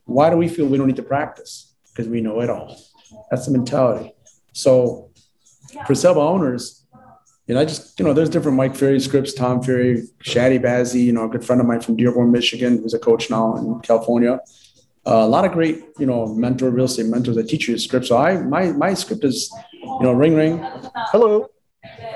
[0.04, 1.69] Why do we feel we don't need to practice?
[1.90, 2.80] Because we know it all.
[3.30, 4.12] That's the mentality.
[4.52, 5.10] So
[5.86, 6.86] for sub owners,
[7.46, 11.04] you know, I just, you know, there's different Mike Ferry scripts, Tom Ferry, Shaddy Bazzi,
[11.04, 13.80] you know, a good friend of mine from Dearborn, Michigan, who's a coach now in
[13.80, 14.38] California.
[15.06, 17.80] Uh, a lot of great, you know, mentor real estate mentors that teach you the
[17.80, 18.06] script.
[18.06, 20.64] So I, my, my script is, you know, ring, ring.
[20.94, 21.48] Hello.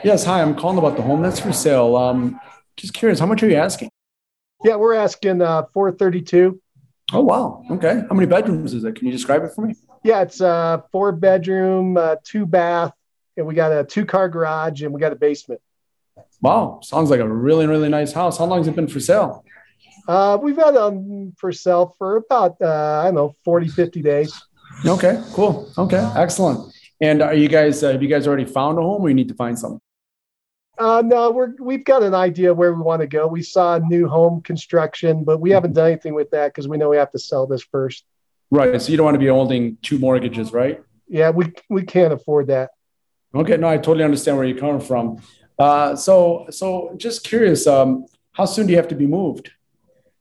[0.04, 0.24] Yes.
[0.24, 1.96] Hi, I'm calling about the home that's for sale.
[1.96, 2.38] Um,
[2.76, 3.90] just curious, how much are you asking?
[4.62, 6.60] Yeah, we're asking uh, 432.
[7.12, 7.62] Oh, wow.
[7.70, 8.02] Okay.
[8.08, 8.96] How many bedrooms is it?
[8.96, 9.74] Can you describe it for me?
[10.02, 12.92] Yeah, it's a four bedroom, uh, two bath,
[13.36, 15.60] and we got a two car garage and we got a basement.
[16.40, 16.80] Wow.
[16.82, 18.38] Sounds like a really, really nice house.
[18.38, 19.44] How long has it been for sale?
[20.06, 24.42] Uh, we've had them for sale for about, uh, I don't know, 40, 50 days.
[24.84, 25.70] Okay, cool.
[25.78, 26.72] Okay, excellent.
[27.00, 29.28] And are you guys, uh, have you guys already found a home or you need
[29.28, 29.80] to find something?
[30.78, 33.26] Uh, no, we're we've got an idea where we want to go.
[33.26, 36.88] We saw new home construction, but we haven't done anything with that because we know
[36.88, 38.04] we have to sell this first.
[38.50, 38.80] Right.
[38.80, 40.82] So you don't want to be holding two mortgages, right?
[41.08, 42.70] Yeah, we we can't afford that.
[43.34, 43.56] Okay.
[43.56, 45.20] No, I totally understand where you're coming from.
[45.58, 49.52] Uh, so so just curious, um, how soon do you have to be moved?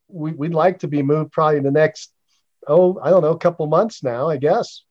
[0.08, 2.14] We we'd like to be moved probably in the next
[2.68, 4.84] oh I don't know a couple months now I guess.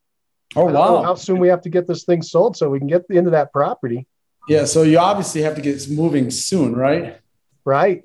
[0.57, 1.03] Oh wow!
[1.03, 3.53] how soon we have to get this thing sold so we can get into that
[3.53, 4.07] property.
[4.49, 4.65] Yeah.
[4.65, 7.19] So you obviously have to get moving soon, right?
[7.65, 8.03] Right.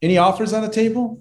[0.00, 1.20] Any offers on the table?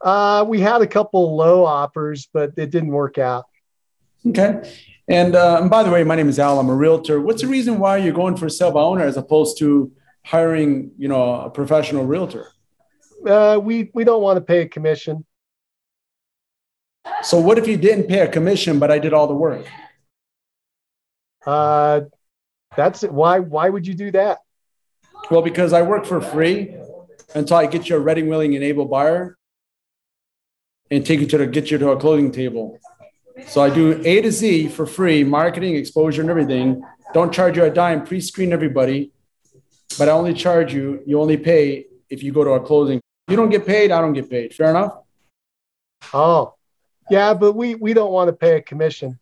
[0.00, 3.44] Uh, we had a couple low offers, but it didn't work out.
[4.26, 4.70] Okay.
[5.08, 6.58] And, uh, and by the way, my name is Al.
[6.58, 7.20] I'm a realtor.
[7.20, 9.92] What's the reason why you're going for a by owner as opposed to
[10.24, 12.48] hiring, you know, a professional realtor?
[13.26, 15.24] Uh, we we don't want to pay a commission.
[17.22, 19.66] So what if you didn't pay a commission, but I did all the work?
[21.44, 22.02] Uh,
[22.76, 23.12] that's it.
[23.12, 24.38] Why why would you do that?
[25.30, 26.76] Well, because I work for free
[27.34, 29.36] until I get you a ready, willing, and able buyer
[30.90, 32.78] and take you to the, get you to a closing table.
[33.46, 36.82] So I do A to Z for free, marketing, exposure, and everything.
[37.14, 39.12] Don't charge you a dime, pre-screen everybody,
[39.98, 43.00] but I only charge you, you only pay if you go to a closing.
[43.28, 44.54] You don't get paid, I don't get paid.
[44.54, 44.98] Fair enough?
[46.12, 46.54] Oh,
[47.10, 49.18] yeah, but we we don't want to pay a commission.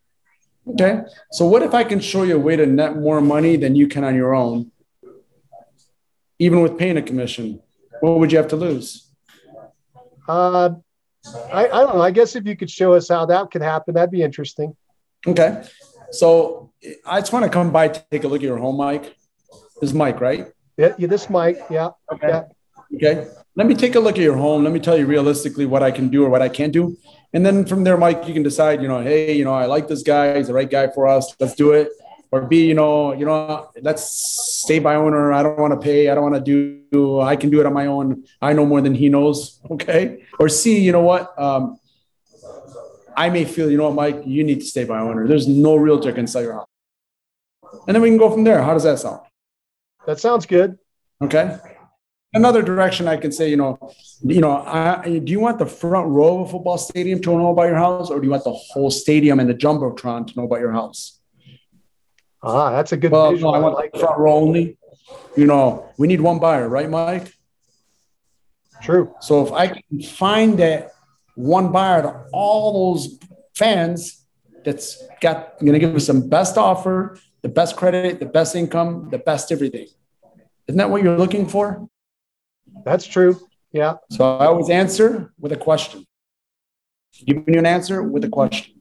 [0.69, 1.03] Okay.
[1.33, 3.89] So what if I can show you a way to net more money than you
[3.89, 4.71] can on your own,
[6.39, 7.61] even with paying a commission?
[8.01, 9.09] What would you have to lose?
[10.29, 10.71] Uh,
[11.53, 12.03] I, I don't know.
[12.03, 14.77] I guess if you could show us how that could happen, that'd be interesting.
[15.27, 15.63] Okay.
[16.13, 16.73] So
[17.05, 19.17] I just want to come by to take a look at your home, Mike.
[19.81, 20.47] This is Mike, right?
[20.77, 21.59] Yeah, yeah this might.
[21.71, 21.91] Yeah.
[22.13, 22.29] Okay.
[22.29, 22.43] Yeah.
[22.97, 23.29] Okay.
[23.55, 24.65] Let me take a look at your home.
[24.65, 26.97] Let me tell you realistically what I can do or what I can't do.
[27.33, 29.87] And then from there, Mike, you can decide, you know, hey, you know, I like
[29.87, 30.37] this guy.
[30.37, 31.35] He's the right guy for us.
[31.39, 31.91] Let's do it.
[32.33, 34.05] Or B, you know, you know, let's
[34.63, 35.33] stay by owner.
[35.33, 36.11] I don't want to pay.
[36.11, 37.21] I don't want to do.
[37.21, 38.25] I can do it on my own.
[38.41, 39.61] I know more than he knows.
[39.71, 40.25] Okay.
[40.39, 41.39] Or C, you know what?
[41.41, 41.79] Um,
[43.17, 45.27] I may feel, you know what, Mike, you need to stay by owner.
[45.29, 46.67] There's no realtor can sell your house.
[47.87, 48.63] And then we can go from there.
[48.63, 49.21] How does that sound?
[50.07, 50.79] That sounds good.
[51.23, 51.57] Okay.
[52.33, 53.77] Another direction I can say, you know,
[54.23, 57.51] you know, I, do you want the front row of a football stadium to know
[57.51, 60.45] about your house, or do you want the whole stadium and the jumbotron to know
[60.45, 61.21] about your house?
[62.43, 63.51] Ah, that's a good Well, visual.
[63.53, 64.79] no, I I want like front row only.
[65.37, 67.33] You know, we need one buyer, right, Mike?
[68.81, 69.13] True.
[69.21, 70.93] So if I can find that
[71.35, 73.19] one buyer to all those
[73.57, 74.25] fans
[74.65, 79.09] that's got going to give us some best offer, the best credit, the best income,
[79.11, 79.89] the best everything.
[80.69, 81.89] Isn't that what you're looking for?
[82.85, 83.41] That's true.
[83.73, 83.95] Yeah.
[84.11, 86.07] So I always answer with a question.
[87.25, 88.75] Giving you an answer with a question.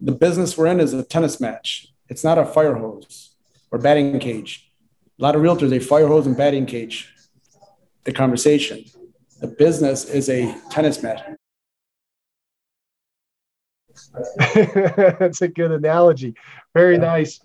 [0.00, 1.88] the business we're in is a tennis match.
[2.08, 3.34] It's not a fire hose
[3.70, 4.70] or batting cage.
[5.18, 7.12] A lot of realtors, they fire hose and batting cage
[8.04, 8.84] the conversation.
[9.40, 11.20] The business is a tennis match.
[15.18, 16.34] That's a good analogy.
[16.74, 17.02] Very yeah.
[17.02, 17.40] nice.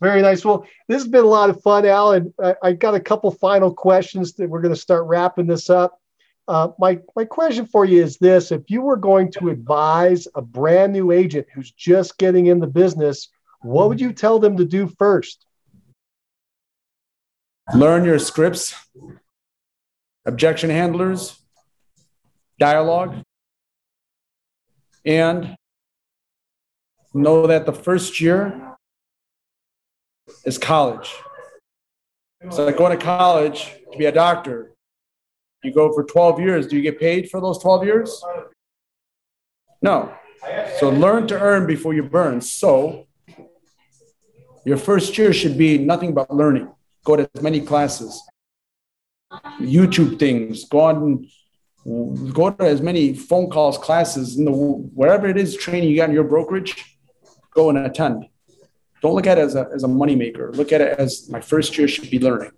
[0.00, 0.44] Very nice.
[0.44, 2.32] Well, this has been a lot of fun, Alan.
[2.42, 6.00] I, I got a couple final questions that we're going to start wrapping this up.
[6.46, 10.40] Uh, my, my question for you is this if you were going to advise a
[10.40, 13.28] brand new agent who's just getting in the business,
[13.60, 15.44] what would you tell them to do first?
[17.74, 18.74] Learn your scripts,
[20.24, 21.38] objection handlers,
[22.58, 23.22] dialogue,
[25.04, 25.54] and
[27.12, 28.67] know that the first year
[30.44, 31.14] is college.
[32.50, 34.72] So, like going to college to be a doctor,
[35.62, 36.66] you go for 12 years.
[36.66, 38.24] Do you get paid for those 12 years?
[39.82, 40.12] No.
[40.78, 42.40] So learn to earn before you burn.
[42.40, 43.06] So
[44.64, 46.70] your first year should be nothing but learning.
[47.04, 48.22] Go to as many classes,
[49.60, 51.28] YouTube things, go on,
[52.32, 56.08] go to as many phone calls, classes, in the wherever it is training you got
[56.08, 56.98] in your brokerage,
[57.54, 58.26] go and attend.
[59.00, 60.54] Don't look at it as a, as a moneymaker.
[60.56, 62.52] Look at it as my first year should be learning.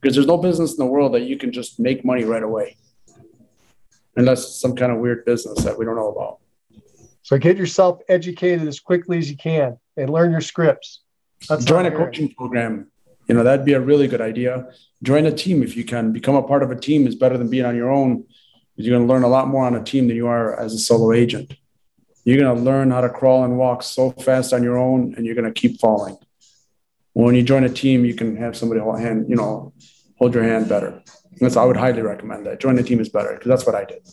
[0.00, 2.76] Because there's no business in the world that you can just make money right away.
[4.16, 6.38] Unless it's some kind of weird business that we don't know about.
[7.22, 11.02] So get yourself educated as quickly as you can and learn your scripts.
[11.48, 12.90] That's join a coaching program.
[13.28, 14.68] You know that'd be a really good idea.
[15.02, 16.12] Join a team if you can.
[16.12, 18.24] Become a part of a team is better than being on your own.
[18.74, 20.74] Because you're going to learn a lot more on a team than you are as
[20.74, 21.54] a solo agent
[22.30, 25.26] you're going to learn how to crawl and walk so fast on your own and
[25.26, 26.16] you're going to keep falling
[27.12, 29.72] when you join a team, you can have somebody hold hand, you know,
[30.18, 31.02] hold your hand better.
[31.40, 32.60] That's I would highly recommend that.
[32.60, 34.06] Join the team is better because that's what I did.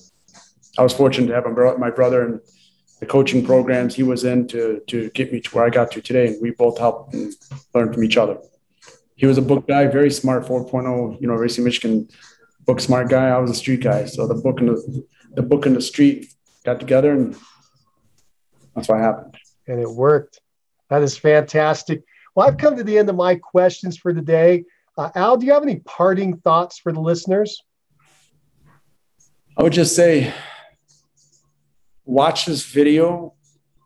[0.78, 2.40] I was fortunate to have my brother and
[3.00, 6.02] the coaching programs he was in to to get me to where I got to
[6.02, 7.34] today, and we both helped and
[7.74, 8.38] learned from each other.
[9.16, 12.08] He was a book guy, very smart, 4.0, you know, Racing Michigan
[12.66, 13.30] book smart guy.
[13.30, 16.34] I was a street guy, so the book and the the book and the street
[16.64, 17.36] got together, and
[18.78, 19.36] that's what happened.
[19.68, 20.40] And it worked.
[20.92, 22.04] That is fantastic.
[22.36, 24.66] Well, I've come to the end of my questions for today.
[24.96, 27.60] Uh, Al, do you have any parting thoughts for the listeners?
[29.58, 30.32] I would just say
[32.06, 33.34] watch this video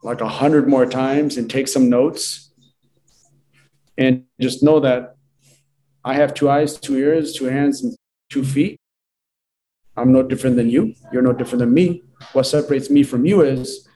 [0.03, 2.51] like a hundred more times and take some notes.
[3.97, 5.15] And just know that
[6.03, 7.95] I have two eyes, two ears, two hands, and
[8.29, 8.77] two feet.
[9.95, 10.95] I'm no different than you.
[11.13, 12.03] You're no different than me.
[12.33, 13.87] What separates me from you is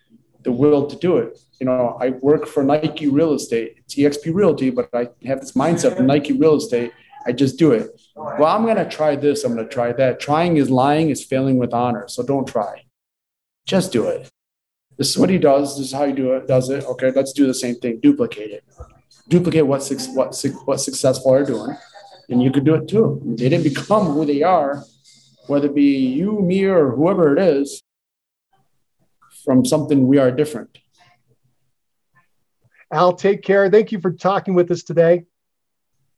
[0.46, 3.78] the will to do it you know, I work for Nike Real Estate.
[3.78, 6.92] It's EXP Realty, but I have this mindset of Nike Real Estate.
[7.26, 7.90] I just do it.
[8.16, 9.44] Well, I'm going to try this.
[9.44, 10.20] I'm going to try that.
[10.20, 12.08] Trying is lying, is failing with honor.
[12.08, 12.86] So don't try.
[13.66, 14.30] Just do it.
[14.98, 15.78] This is what he does.
[15.78, 16.48] This is how he do it.
[16.48, 16.84] Does it?
[16.86, 18.00] Okay, let's do the same thing.
[18.00, 18.64] Duplicate it.
[19.28, 19.82] Duplicate what
[20.14, 21.76] what what successful are doing,
[22.30, 23.20] and you could do it too.
[23.26, 24.84] They didn't become who they are,
[25.48, 27.82] whether it be you, me, or whoever it is,
[29.46, 30.78] from something we are different.
[32.92, 33.70] Al, take care.
[33.70, 35.26] Thank you for talking with us today.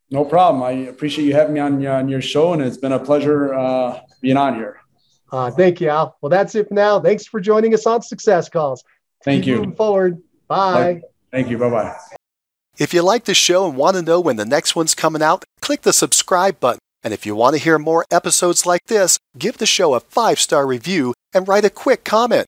[0.10, 0.64] No problem.
[0.64, 4.00] I appreciate you having me on, on your show, and it's been a pleasure uh,
[4.22, 4.80] being on here.
[5.32, 6.18] Uh, thank you, Al.
[6.22, 7.00] Well, that's it for now.
[7.02, 8.84] Thanks for joining us on Success Calls.
[9.24, 9.56] Thank Keep you.
[9.58, 10.22] Moving forward.
[10.48, 11.02] Bye.
[11.32, 11.58] Thank you.
[11.58, 11.96] Bye bye.
[12.78, 15.44] If you like the show and want to know when the next one's coming out,
[15.62, 16.80] click the subscribe button.
[17.04, 20.40] And if you want to hear more episodes like this, give the show a five
[20.40, 22.48] star review and write a quick comment.